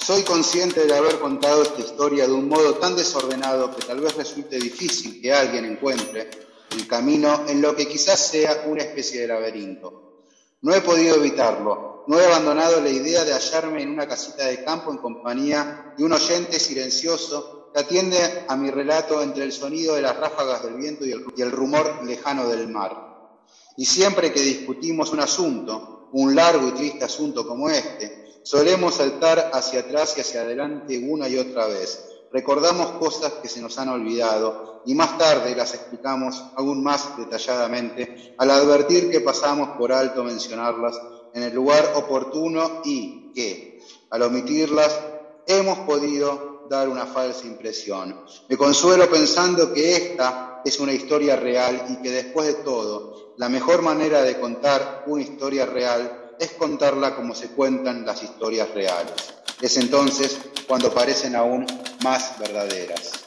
[0.05, 4.15] Soy consciente de haber contado esta historia de un modo tan desordenado que tal vez
[4.15, 6.29] resulte difícil que alguien encuentre
[6.73, 10.27] el camino en lo que quizás sea una especie de laberinto.
[10.61, 14.63] No he podido evitarlo, no he abandonado la idea de hallarme en una casita de
[14.63, 19.95] campo en compañía de un oyente silencioso que atiende a mi relato entre el sonido
[19.95, 23.39] de las ráfagas del viento y el, rumor lejano del mar.
[23.79, 29.51] Y siempre que discutimos un asunto, un largo y triste asunto como este, Solemos saltar
[29.55, 32.05] hacia atrás y hacia adelante una y otra vez.
[32.31, 38.35] Recordamos cosas que se nos han olvidado y más tarde las explicamos aún más detalladamente
[38.37, 40.95] al advertir que pasamos por alto mencionarlas
[41.33, 43.81] en el lugar oportuno y que,
[44.11, 45.01] al omitirlas,
[45.47, 48.25] hemos podido dar una falsa impresión.
[48.49, 53.49] Me consuelo pensando que esta es una historia real y que después de todo, la
[53.49, 59.35] mejor manera de contar una historia real es contarla como se cuentan las historias reales.
[59.61, 61.67] Es entonces cuando parecen aún
[62.03, 63.27] más verdaderas.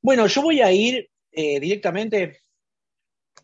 [0.00, 2.42] Bueno, yo voy a ir eh, directamente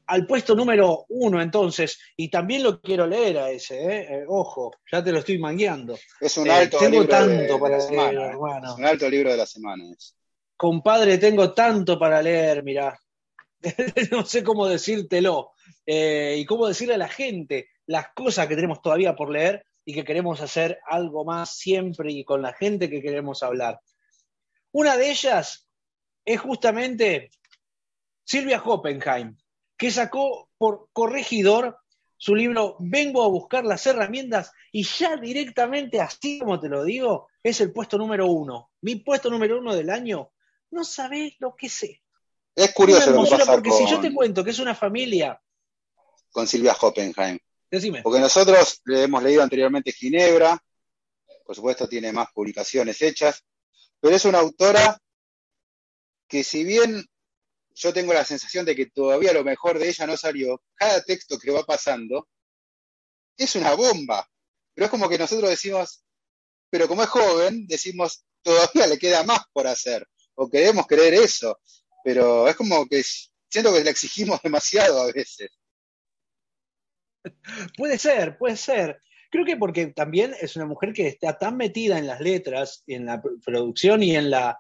[0.07, 4.72] al puesto número uno entonces, y también lo quiero leer a ese, eh, eh, ojo,
[4.90, 5.99] ya te lo estoy mangueando.
[6.20, 8.26] Es un alto libro tanto de, para la leer, semana.
[8.26, 8.72] hermano.
[8.72, 9.84] Es un alto libro de la semana.
[9.92, 10.14] ese.
[10.57, 12.99] Compadre, tengo tanto para leer, mirá.
[14.11, 15.53] no sé cómo decírtelo
[15.86, 19.94] eh, y cómo decirle a la gente las cosas que tenemos todavía por leer y
[19.94, 23.80] que queremos hacer algo más siempre y con la gente que queremos hablar.
[24.72, 25.66] Una de ellas
[26.24, 27.30] es justamente
[28.24, 29.36] Silvia Hoppenheim,
[29.78, 31.78] que sacó por corregidor
[32.18, 37.28] su libro Vengo a buscar las herramientas y ya directamente, así como te lo digo,
[37.42, 38.70] es el puesto número uno.
[38.82, 40.32] Mi puesto número uno del año.
[40.70, 42.02] No sabés lo que sé.
[42.54, 45.40] Es curioso lo que pasa porque si yo te cuento que es una familia,
[46.30, 47.38] con Silvia Hoppenheim.
[47.70, 48.02] decime.
[48.02, 50.62] Porque nosotros le hemos leído anteriormente Ginebra,
[51.44, 53.44] por supuesto tiene más publicaciones hechas,
[54.00, 55.00] pero es una autora
[56.28, 57.04] que si bien
[57.74, 61.38] yo tengo la sensación de que todavía lo mejor de ella no salió, cada texto
[61.38, 62.28] que va pasando
[63.36, 64.28] es una bomba.
[64.74, 66.04] Pero es como que nosotros decimos,
[66.70, 71.58] pero como es joven, decimos, todavía le queda más por hacer, o queremos creer eso,
[72.04, 73.02] pero es como que
[73.48, 75.50] siento que le exigimos demasiado a veces.
[77.76, 79.00] Puede ser, puede ser.
[79.30, 83.06] Creo que porque también es una mujer que está tan metida en las letras, en
[83.06, 84.58] la producción y en la,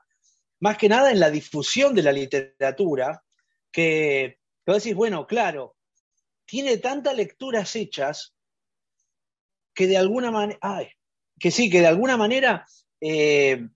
[0.60, 3.22] más que nada en la difusión de la literatura,
[3.72, 5.76] que, vos decís, bueno, claro,
[6.44, 8.34] tiene tantas lecturas hechas
[9.74, 10.58] que de alguna manera,
[11.38, 12.66] que sí, que de alguna manera,
[13.00, 13.68] eh,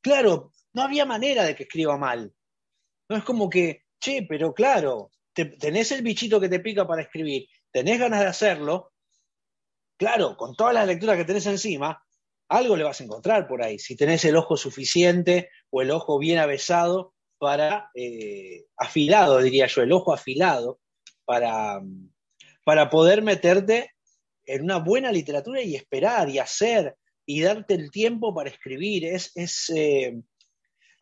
[0.00, 2.32] claro, no había manera de que escriba mal.
[3.08, 7.02] No es como que, che, pero claro, te- tenés el bichito que te pica para
[7.02, 8.92] escribir, tenés ganas de hacerlo,
[9.98, 12.00] claro, con todas las lecturas que tenés encima,
[12.48, 16.20] algo le vas a encontrar por ahí, si tenés el ojo suficiente o el ojo
[16.20, 20.78] bien avesado para, eh, afilado, diría yo, el ojo afilado,
[21.24, 21.82] para,
[22.64, 23.90] para poder meterte
[24.46, 26.94] en una buena literatura y esperar y hacer
[27.26, 29.04] y darte el tiempo para escribir.
[29.04, 30.22] Es, es eh,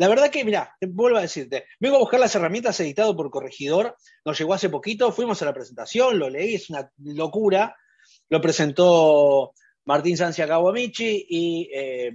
[0.02, 3.96] la verdad que, mira, vuelvo a decirte, vengo a buscar las herramientas editado por Corregidor,
[4.24, 7.76] nos llegó hace poquito, fuimos a la presentación, lo leí, es una locura,
[8.28, 9.52] lo presentó
[9.84, 12.12] Martín Sancia Kawamichi y, eh,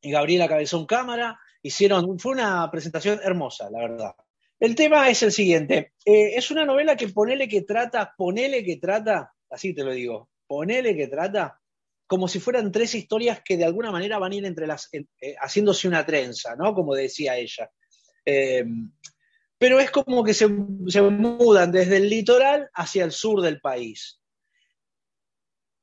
[0.00, 4.14] y Gabriela Cabezón Cámara, hicieron, fue una presentación hermosa, la verdad.
[4.58, 8.78] El tema es el siguiente, eh, es una novela que ponele que trata, ponele que
[8.78, 11.59] trata, así te lo digo, ponele que trata
[12.10, 15.04] como si fueran tres historias que de alguna manera van a ir entre las, eh,
[15.40, 16.74] haciéndose una trenza, ¿no?
[16.74, 17.70] Como decía ella.
[18.26, 18.64] Eh,
[19.56, 24.20] pero es como que se, mudan desde el litoral hacia el sur del país.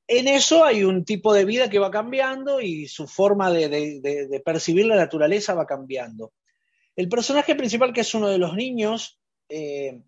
[0.05, 4.86] En eso hay un tipo de vida que va cambiando y su forma de percibir
[4.86, 6.34] la naturaleza va cambiando.
[6.93, 9.17] El personaje principal, que es uno de los niños,
[9.47, 10.01] eh,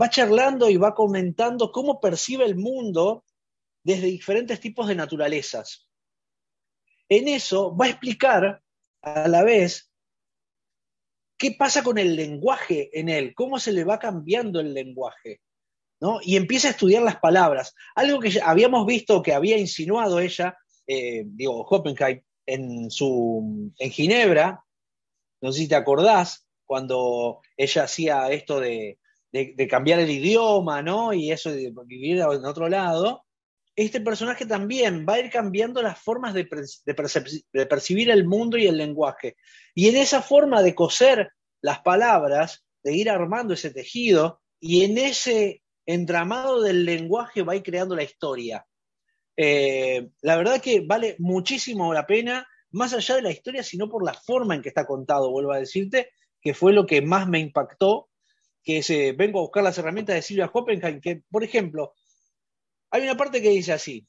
[0.00, 3.24] va charlando y va comentando cómo percibe el mundo
[3.84, 5.88] desde diferentes tipos de naturalezas.
[7.08, 8.62] En eso va a explicar
[9.02, 9.92] a la vez
[11.38, 15.40] qué pasa con el lenguaje en él, cómo se le va cambiando el lenguaje.
[16.00, 16.18] ¿no?
[16.22, 17.74] Y empieza a estudiar las palabras.
[17.94, 20.56] Algo que habíamos visto que había insinuado ella,
[20.86, 24.62] eh, digo, Hoppenheim, en, su, en Ginebra,
[25.40, 28.98] no sé si te acordás, cuando ella hacía esto de,
[29.32, 31.12] de- de cambiar el idioma, ¿no?
[31.12, 33.23] Y eso de vivir en otro lado.
[33.76, 36.44] Este personaje también va a ir cambiando las formas de,
[37.66, 39.36] percibir el mundo y el lenguaje.
[39.74, 44.98] Y en esa forma de coser las palabras, de ir armando ese tejido, y en
[44.98, 48.64] ese entramado del lenguaje va a ir creando la historia.
[49.36, 54.04] Eh, la verdad que vale muchísimo la pena, más allá de la historia, sino por
[54.04, 56.10] la forma en que está contado, vuelvo a decirte,
[56.40, 58.08] que fue lo que más me impactó,
[58.62, 61.94] que es, eh, vengo a buscar las herramientas de Silvia Hoppenheim, que, por ejemplo,
[62.94, 64.06] hay una parte que dice así.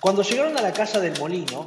[0.00, 1.64] Cuando llegaron a la casa del molino,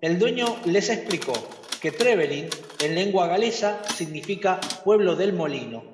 [0.00, 1.34] el dueño les explicó
[1.78, 2.48] que Trevelin,
[2.80, 5.84] en lengua galesa, significa pueblo del molino.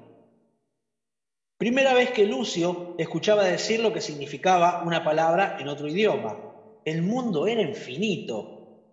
[1.56, 6.38] Primera vez que Lucio escuchaba decir lo que significaba una palabra en otro idioma.
[6.84, 8.84] El mundo era infinito.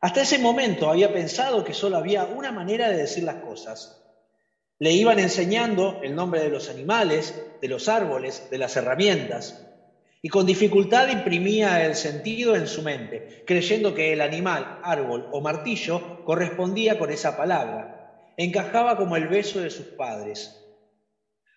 [0.00, 4.03] Hasta ese momento había pensado que solo había una manera de decir las cosas.
[4.78, 9.64] Le iban enseñando el nombre de los animales, de los árboles, de las herramientas
[10.24, 15.42] y con dificultad imprimía el sentido en su mente, creyendo que el animal, árbol o
[15.42, 20.64] martillo correspondía con esa palabra, encajaba como el beso de sus padres.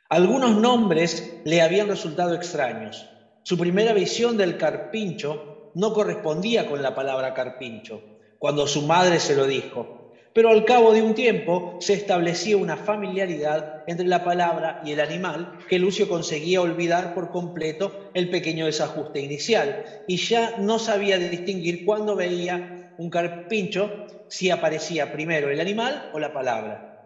[0.10, 3.10] Algunos nombres le habían resultado extraños.
[3.42, 9.38] Su primera visión del carpincho no correspondía con la palabra carpincho, cuando su madre se
[9.38, 9.97] lo dijo,
[10.38, 15.00] pero al cabo de un tiempo se establecía una familiaridad entre la palabra y el
[15.00, 21.18] animal que Lucio conseguía olvidar por completo el pequeño desajuste inicial y ya no sabía
[21.18, 27.04] distinguir cuándo veía un carpincho si aparecía primero el animal o la palabra.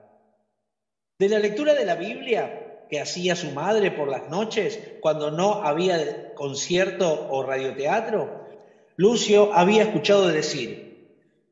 [1.17, 5.63] De la lectura de la Biblia que hacía su madre por las noches cuando no
[5.63, 8.45] había concierto o radioteatro,
[8.97, 10.90] Lucio había escuchado decir,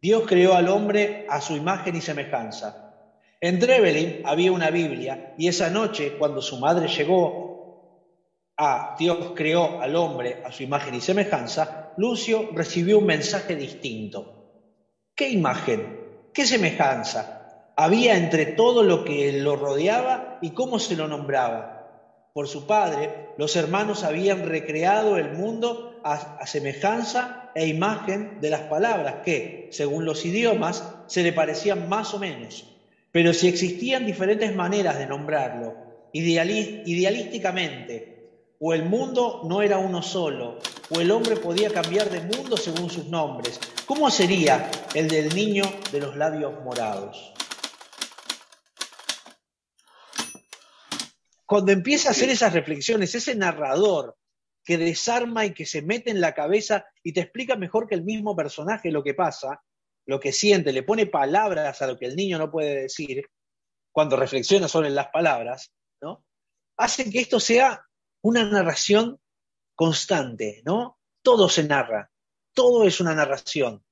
[0.01, 2.93] Dios creó al hombre a su imagen y semejanza.
[3.41, 7.49] En Trevelin había una Biblia y esa noche, cuando su madre llegó
[8.57, 14.63] a Dios creó al hombre a su imagen y semejanza, Lucio recibió un mensaje distinto.
[15.15, 16.29] ¿Qué imagen?
[16.33, 17.71] ¿Qué semejanza?
[17.77, 21.79] Había entre todo lo que lo rodeaba y cómo se lo nombraba.
[22.33, 28.61] Por su padre, los hermanos habían recreado el mundo a, semejanza e imagen de las
[28.61, 32.65] palabras que, según los idiomas, se le parecían más o menos.
[33.11, 35.73] Pero si existían diferentes maneras de nombrarlo,
[36.13, 38.19] idealísticamente,
[38.59, 42.89] o el mundo no era uno solo, o el hombre podía cambiar de mundo según
[42.89, 47.33] sus nombres, ¿cómo sería el del niño de los labios morados?
[51.45, 54.17] Cuando empieza a hacer esas reflexiones, ese narrador
[54.69, 58.03] que desarma y que se mete en la cabeza y te explica mejor que el
[58.03, 59.63] mismo personaje lo que pasa,
[60.05, 63.25] lo que siente, le pone palabras a lo que el niño no puede decir,
[63.91, 65.71] cuando reflexiona sobre las palabras,
[66.03, 66.23] ¿no?
[66.77, 67.83] Hace que esto sea
[68.21, 69.19] una narración
[69.73, 70.99] constante, ¿no?
[71.23, 72.11] Todo se narra,
[72.53, 73.83] todo es una narración.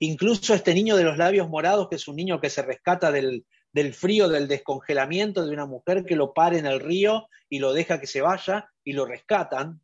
[0.00, 3.46] Incluso este niño de los labios morados, que es un niño que se rescata del,
[3.72, 7.72] del frío, del descongelamiento de una mujer que lo pare en el río y lo
[7.72, 9.80] deja que se vaya y lo rescatan,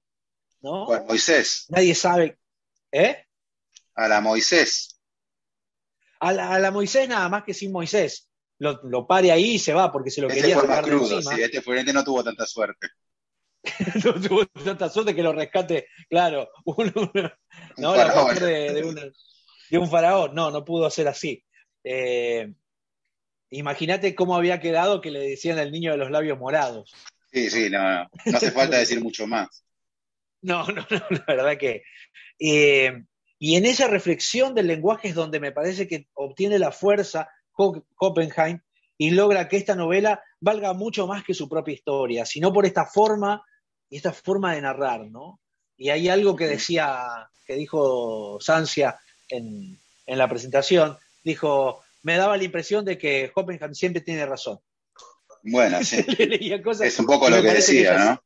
[0.63, 0.87] ¿no?
[1.07, 1.67] Moisés.
[1.69, 2.39] Nadie sabe.
[2.91, 3.25] ¿Eh?
[3.95, 5.01] A la Moisés.
[6.21, 8.29] A la, Moisés nada más que sin Moisés.
[8.59, 11.43] Lo, pare ahí y se va porque se lo este quería fue más crudo, Sí,
[11.43, 12.89] este, fue, este no tuvo tanta suerte.
[14.05, 16.49] no tuvo tanta suerte que lo rescate, claro,
[17.77, 19.13] no, la mujer de,
[19.69, 20.35] de, un faraón.
[20.35, 21.45] No, no pudo ser así.
[21.83, 22.53] Eh,
[23.53, 26.95] Imagínate cómo había quedado que le decían al niño de los labios morados.
[27.31, 29.63] Sí, sí, no, no, no hace falta decir mucho más.
[30.43, 31.83] No, no, no, la verdad que.
[32.39, 33.05] Eh,
[33.39, 38.61] y en esa reflexión del lenguaje es donde me parece que obtiene la fuerza Hoppenheim
[38.97, 42.87] y logra que esta novela valga mucho más que su propia historia, sino por esta
[42.87, 43.45] forma
[43.89, 45.41] y esta forma de narrar, ¿no?
[45.77, 52.37] Y hay algo que decía, que dijo Sancia en, en la presentación, dijo, me daba
[52.37, 54.61] la impresión de que Hoppenheim siempre tiene razón.
[55.43, 56.05] Bueno, sí.
[56.81, 58.23] es un poco lo que decía, ¿no?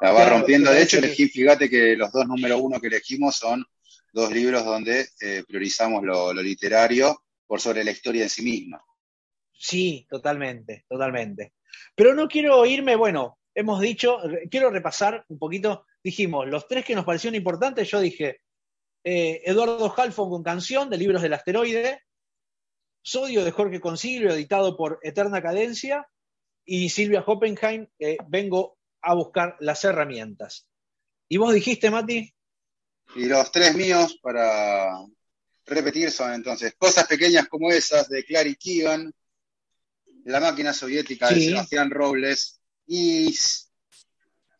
[0.00, 0.72] La va rompiendo.
[0.72, 3.64] De hecho, elegí, fíjate que los dos número uno que elegimos son
[4.12, 8.82] dos libros donde eh, priorizamos lo, literario por sobre la historia en sí misma.
[9.52, 11.52] Sí, totalmente, totalmente.
[11.94, 14.18] Pero no quiero irme, bueno, hemos dicho,
[14.50, 18.40] quiero repasar un poquito, dijimos, los tres que nos parecieron importantes, yo dije,
[19.04, 22.02] eh, Eduardo Halfon con canción de Libros del Asteroide,
[23.02, 26.06] Sodio de Jorge Concilio, editado por Eterna Cadencia,
[26.64, 30.66] y Silvia Hoppenheim, eh, vengo a buscar las herramientas.
[31.28, 32.32] ¿Y vos dijiste, Mati?
[33.14, 34.90] Y los tres míos para
[35.66, 39.12] repetir son entonces cosas pequeñas como esas de Clary Keegan,
[40.24, 43.34] La máquina soviética de Sebastián Robles y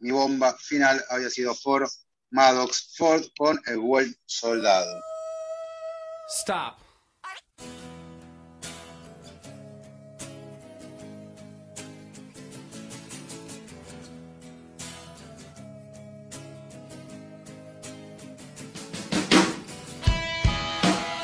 [0.00, 1.88] mi bomba final había sido por
[2.30, 5.00] Maddox Ford con El buen soldado.
[6.28, 6.89] Stop.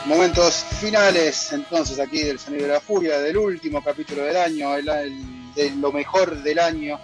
[0.06, 4.86] Momentos finales entonces aquí del Sonido de la Furia, del último capítulo del año, el,
[5.54, 7.00] de lo mejor del año.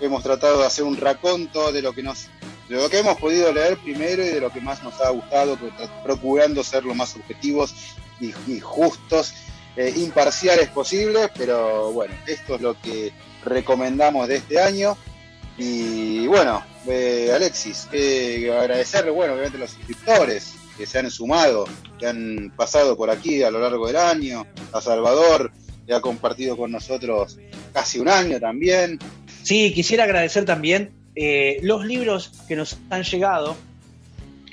[0.00, 2.28] Hemos tratado de hacer un raconto de lo que nos
[2.68, 5.58] de lo que hemos podido leer primero y de lo que más nos ha gustado,
[6.04, 7.74] procurando ser lo más objetivos
[8.20, 9.34] y, justos,
[9.76, 13.12] eh, imparciales posibles, pero bueno, esto es lo que
[13.44, 14.96] recomendamos de este año.
[15.58, 21.66] Y bueno, eh, Alexis, eh, agradecerle, bueno, obviamente los suscriptores que se han sumado,
[21.98, 25.52] que han pasado por aquí a lo largo del año, a Salvador,
[25.86, 27.36] que ha compartido con nosotros
[27.74, 28.98] casi un año también.
[29.42, 33.58] Sí, quisiera agradecer también eh, los libros que nos han llegado.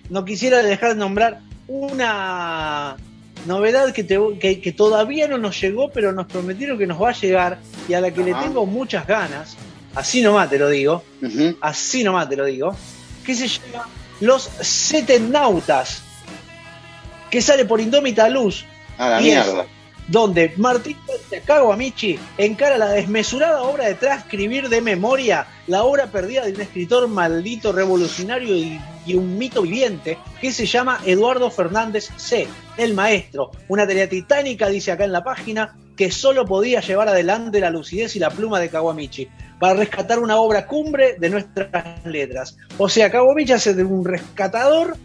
[0.10, 2.98] No quisiera dejar de nombrar una
[3.46, 7.60] novedad que, que, todavía no nos llegó, pero nos prometieron que nos va a llegar
[7.88, 9.56] y a la que le tengo muchas ganas.
[9.96, 11.06] Así nomás te lo digo.
[11.62, 12.76] Así nomás te lo digo.
[13.26, 13.88] Que se llama
[14.20, 16.04] Los Setennautas
[17.30, 18.66] que sale por Indómita Luz.
[18.98, 19.66] A la mierda.
[20.08, 20.98] donde Martín
[21.46, 27.08] Kawamichi encara la desmesurada obra de transcribir de memoria la obra perdida de un escritor
[27.08, 28.80] maldito, revolucionario y,
[29.14, 33.52] un mito viviente que se llama Eduardo Fernández C., el maestro.
[33.70, 38.18] Una tarea titánica, dice acá en la página, que solo podía llevar adelante la lucidez
[38.18, 42.58] y la pluma de Kawamichi para rescatar una obra cumbre de nuestras letras.
[42.78, 44.98] O sea, Kawamichi hace de un rescatador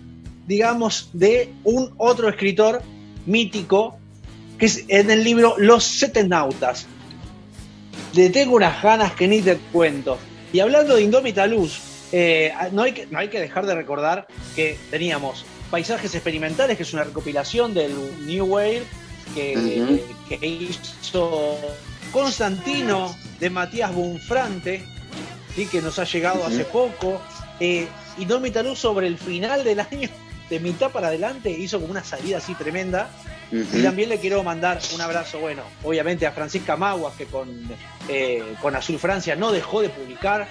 [0.46, 2.82] digamos, de un otro escritor
[3.26, 3.98] mítico,
[4.58, 6.86] que es en el libro Los Setenautas.
[8.14, 10.18] Le tengo unas ganas que ni te cuento.
[10.52, 11.80] Y hablando de Indómita Luz,
[12.12, 16.82] eh, no, hay que, no hay que dejar de recordar que teníamos Paisajes Experimentales, que
[16.82, 17.94] es una recopilación del
[18.26, 18.82] New Wave
[19.34, 20.02] que,
[20.42, 21.58] hizo
[22.12, 24.84] Constantino de Matías Bunfrante,
[25.56, 27.20] y que nos ha llegado hace poco.
[27.60, 27.86] Eh,
[28.18, 30.08] Indómita Luz sobre el final del año
[30.52, 33.08] de mitad para adelante hizo como una salida así tremenda.
[33.50, 37.48] Y también le quiero mandar un abrazo, bueno, obviamente a Francisca Maguas, que con,
[38.08, 40.46] eh, con Azul Francia no dejó de publicar.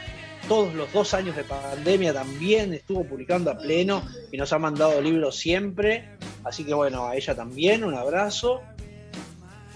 [0.48, 5.00] Todos los dos años de pandemia también estuvo publicando a pleno y nos ha mandado
[5.02, 6.18] libros siempre.
[6.44, 8.62] Así que bueno, a ella también un abrazo.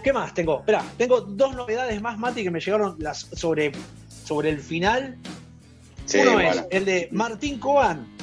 [0.03, 0.59] ¿Qué más tengo?
[0.59, 3.71] Espera, tengo dos novedades más, Mati, que me llegaron las sobre,
[4.23, 5.17] sobre el final.
[6.13, 8.14] Uno es el de Martín Coan,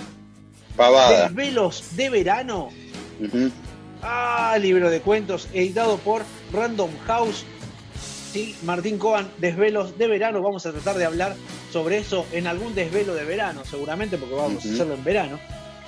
[1.28, 2.70] Desvelos de verano.
[4.02, 7.44] Ah, libro de cuentos editado por Random House.
[8.32, 10.40] Sí, Martín Coan, Desvelos de verano.
[10.42, 11.36] Vamos a tratar de hablar
[11.72, 15.38] sobre eso en algún desvelo de verano, seguramente, porque vamos a hacerlo en verano.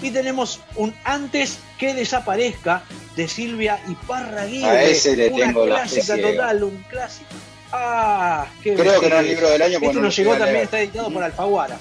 [0.03, 2.83] Y tenemos un Antes que desaparezca
[3.17, 4.69] de Silvia y Parraguirre.
[4.69, 7.31] A ese le una tengo clásica total, un clásico.
[7.73, 9.79] Ah, qué Creo que no es el libro del año.
[9.81, 11.79] Este nos llegó también, está editado por Alfaguara.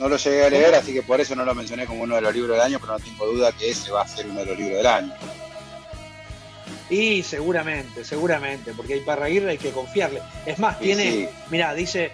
[0.00, 2.22] No lo llegué a leer, así que por eso no lo mencioné como uno de
[2.22, 4.46] los libros del año, pero no tengo duda que ese va a ser uno de
[4.46, 5.12] los libros del año.
[6.88, 10.22] Y seguramente, seguramente, porque hay para hay que confiarle.
[10.46, 12.12] Es más, tiene, mira, dice,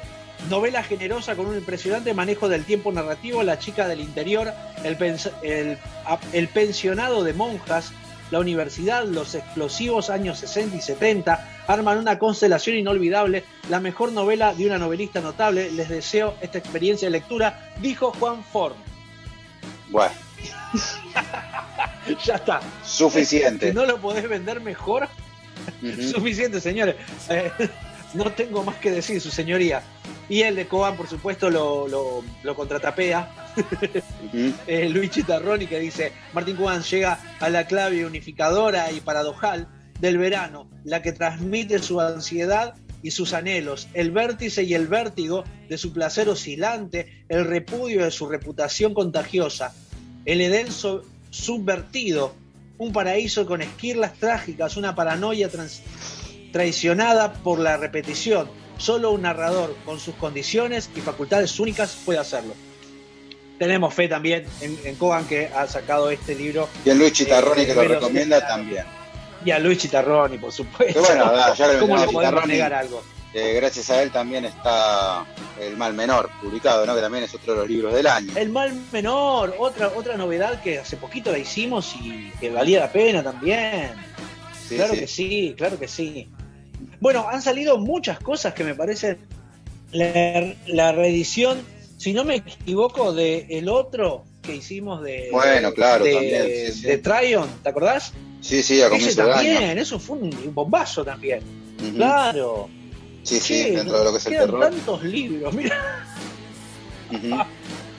[0.51, 5.79] novela generosa con un impresionante manejo del tiempo narrativo, La chica del interior, el,
[6.33, 7.93] el pensionado de monjas,
[8.33, 14.55] la universidad, los explosivos años 60 y 70 arman una constelación inolvidable, la mejor novela
[14.55, 15.71] de una novelista notable.
[15.71, 18.75] Les deseo esta experiencia de lectura, dijo Juan Ford.
[19.91, 20.15] Bueno.
[22.25, 22.61] ya está.
[22.85, 23.69] Suficiente.
[23.69, 25.09] Si no lo podés vender mejor,
[26.13, 26.97] suficiente, señores.
[27.29, 27.51] Eh,
[28.15, 29.83] no tengo más que decir, su señoría.
[30.29, 33.53] Y el de Coban, por supuesto, lo, lo, contratapea.
[34.67, 39.69] Eh, Luis Chitarroni que dice, Martín Coban llega a la clave unificadora y paradojal
[40.01, 45.45] del verano, la que transmite su ansiedad y sus anhelos, el vértice y el vértigo
[45.69, 49.75] de su placer oscilante, el repudio de su reputación contagiosa,
[50.25, 50.69] el Edén
[51.31, 52.35] subvertido,
[52.79, 55.49] un paraíso con esquirlas trágicas, una paranoia
[56.53, 62.55] traicionada por la repetición, Solo un narrador con sus condiciones y facultades únicas puede hacerlo.
[63.59, 66.69] Tenemos fe también en, en Kogan que ha sacado este libro.
[66.85, 68.85] Y en Luis Chitarroni que lo recomienda también.
[69.47, 71.01] Y a Luis Chitarroni, por supuesto.
[71.01, 73.01] bueno, ya lo ¿Cómo le podemos negar algo?
[73.33, 75.25] Eh, gracias a él también está
[75.61, 76.97] El Mal Menor, publicado, ¿no?
[76.97, 78.33] que también es otro de los libros del año.
[78.35, 82.91] El Mal Menor, otra, otra novedad que hace poquito la hicimos y que valía la
[82.91, 83.93] pena también.
[84.69, 86.29] claro que sí, claro que sí.
[86.99, 89.19] Bueno, han salido muchas cosas que me parecen.
[89.93, 91.65] La, reedición,
[91.99, 95.29] si no me equivoco, de el otro que hicimos de.
[95.31, 96.83] Bueno, claro, de, también.
[96.83, 98.13] de Tryon, ¿te acordás?
[98.47, 101.41] Sí, sí, a Ese también, eso fue un, bombazo también.
[101.97, 102.69] Claro.
[103.25, 104.61] Sí, sí, dentro de lo que es el terror.
[104.61, 105.53] tantos libros,
[107.13, 107.49] mira.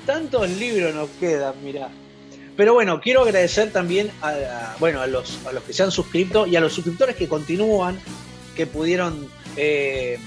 [0.06, 1.90] tantos libros nos quedan, mira.
[2.56, 6.48] Pero bueno, quiero agradecer también a, bueno, a, los, a los que se han suscrito
[6.48, 8.00] y a los suscriptores que continúan,
[8.56, 9.28] que pudieron
[9.58, 10.18] eh,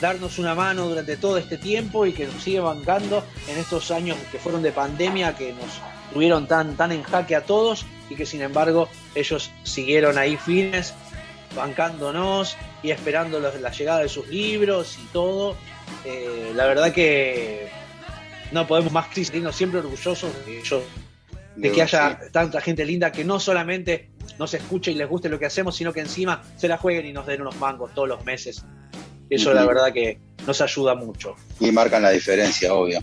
[0.00, 4.18] darnos una mano durante todo este tiempo y que nos sigue bancando en estos años
[4.32, 5.80] que fueron de pandemia, que nos
[6.12, 10.94] tuvieron tan, tan en jaque a todos y que sin embargo ellos siguieron ahí fines,
[11.54, 15.56] bancándonos y esperando la llegada de sus libros y todo.
[16.04, 17.68] Eh, la verdad que
[18.52, 20.82] no podemos más que sentirnos siempre orgullosos de ellos
[21.56, 25.38] de que haya tanta gente linda que no solamente nos escuche y les guste lo
[25.38, 28.24] que hacemos, sino que encima se la jueguen y nos den unos mangos todos los
[28.24, 28.64] meses.
[29.30, 31.36] Eso la verdad que nos ayuda mucho.
[31.60, 33.00] Y marcan la diferencia, obvio.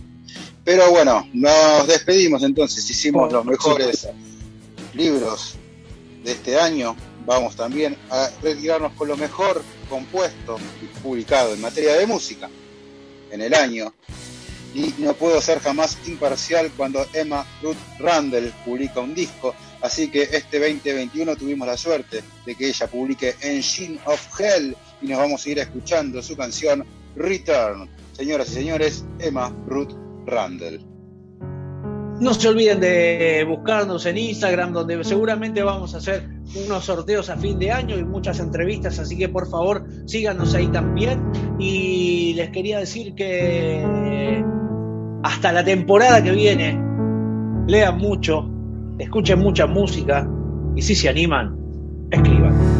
[0.64, 4.08] Pero bueno, nos despedimos entonces, hicimos los mejores
[4.94, 5.56] libros
[6.24, 6.96] de este año.
[7.26, 12.50] Vamos también a retirarnos con lo mejor compuesto y publicado en materia de música
[13.32, 13.94] en el año
[14.74, 20.24] y no puedo ser jamás imparcial cuando Emma Ruth Randall publica un disco, así que
[20.24, 25.46] este 2021 tuvimos la suerte de que ella publique Engine of Hell y nos vamos
[25.46, 26.86] a ir escuchando su canción
[27.16, 27.90] Return.
[28.14, 29.94] Señoras y señores, Emma Ruth
[30.26, 30.91] Randall.
[32.22, 36.30] No se olviden de buscarnos en Instagram, donde seguramente vamos a hacer
[36.66, 40.68] unos sorteos a fin de año y muchas entrevistas, así que por favor síganos ahí
[40.68, 41.20] también.
[41.58, 44.46] Y les quería decir que
[45.24, 46.80] hasta la temporada que viene,
[47.68, 48.48] lean mucho,
[49.00, 50.30] escuchen mucha música
[50.76, 51.58] y si se animan,
[52.12, 52.71] escriban.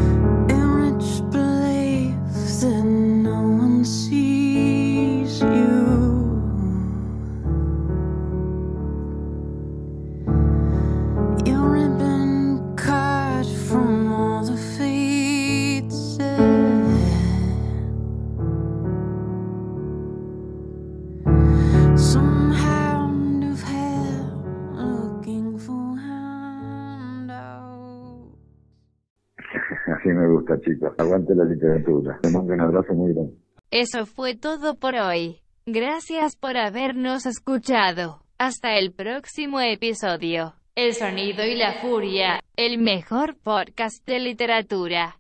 [31.44, 32.20] Literatura.
[32.22, 33.34] Te mando un abrazo muy grande.
[33.72, 35.42] Eso fue todo por hoy.
[35.66, 38.24] Gracias por habernos escuchado.
[38.38, 40.56] Hasta el próximo episodio.
[40.76, 45.18] El sonido y la furia, el mejor podcast de literatura.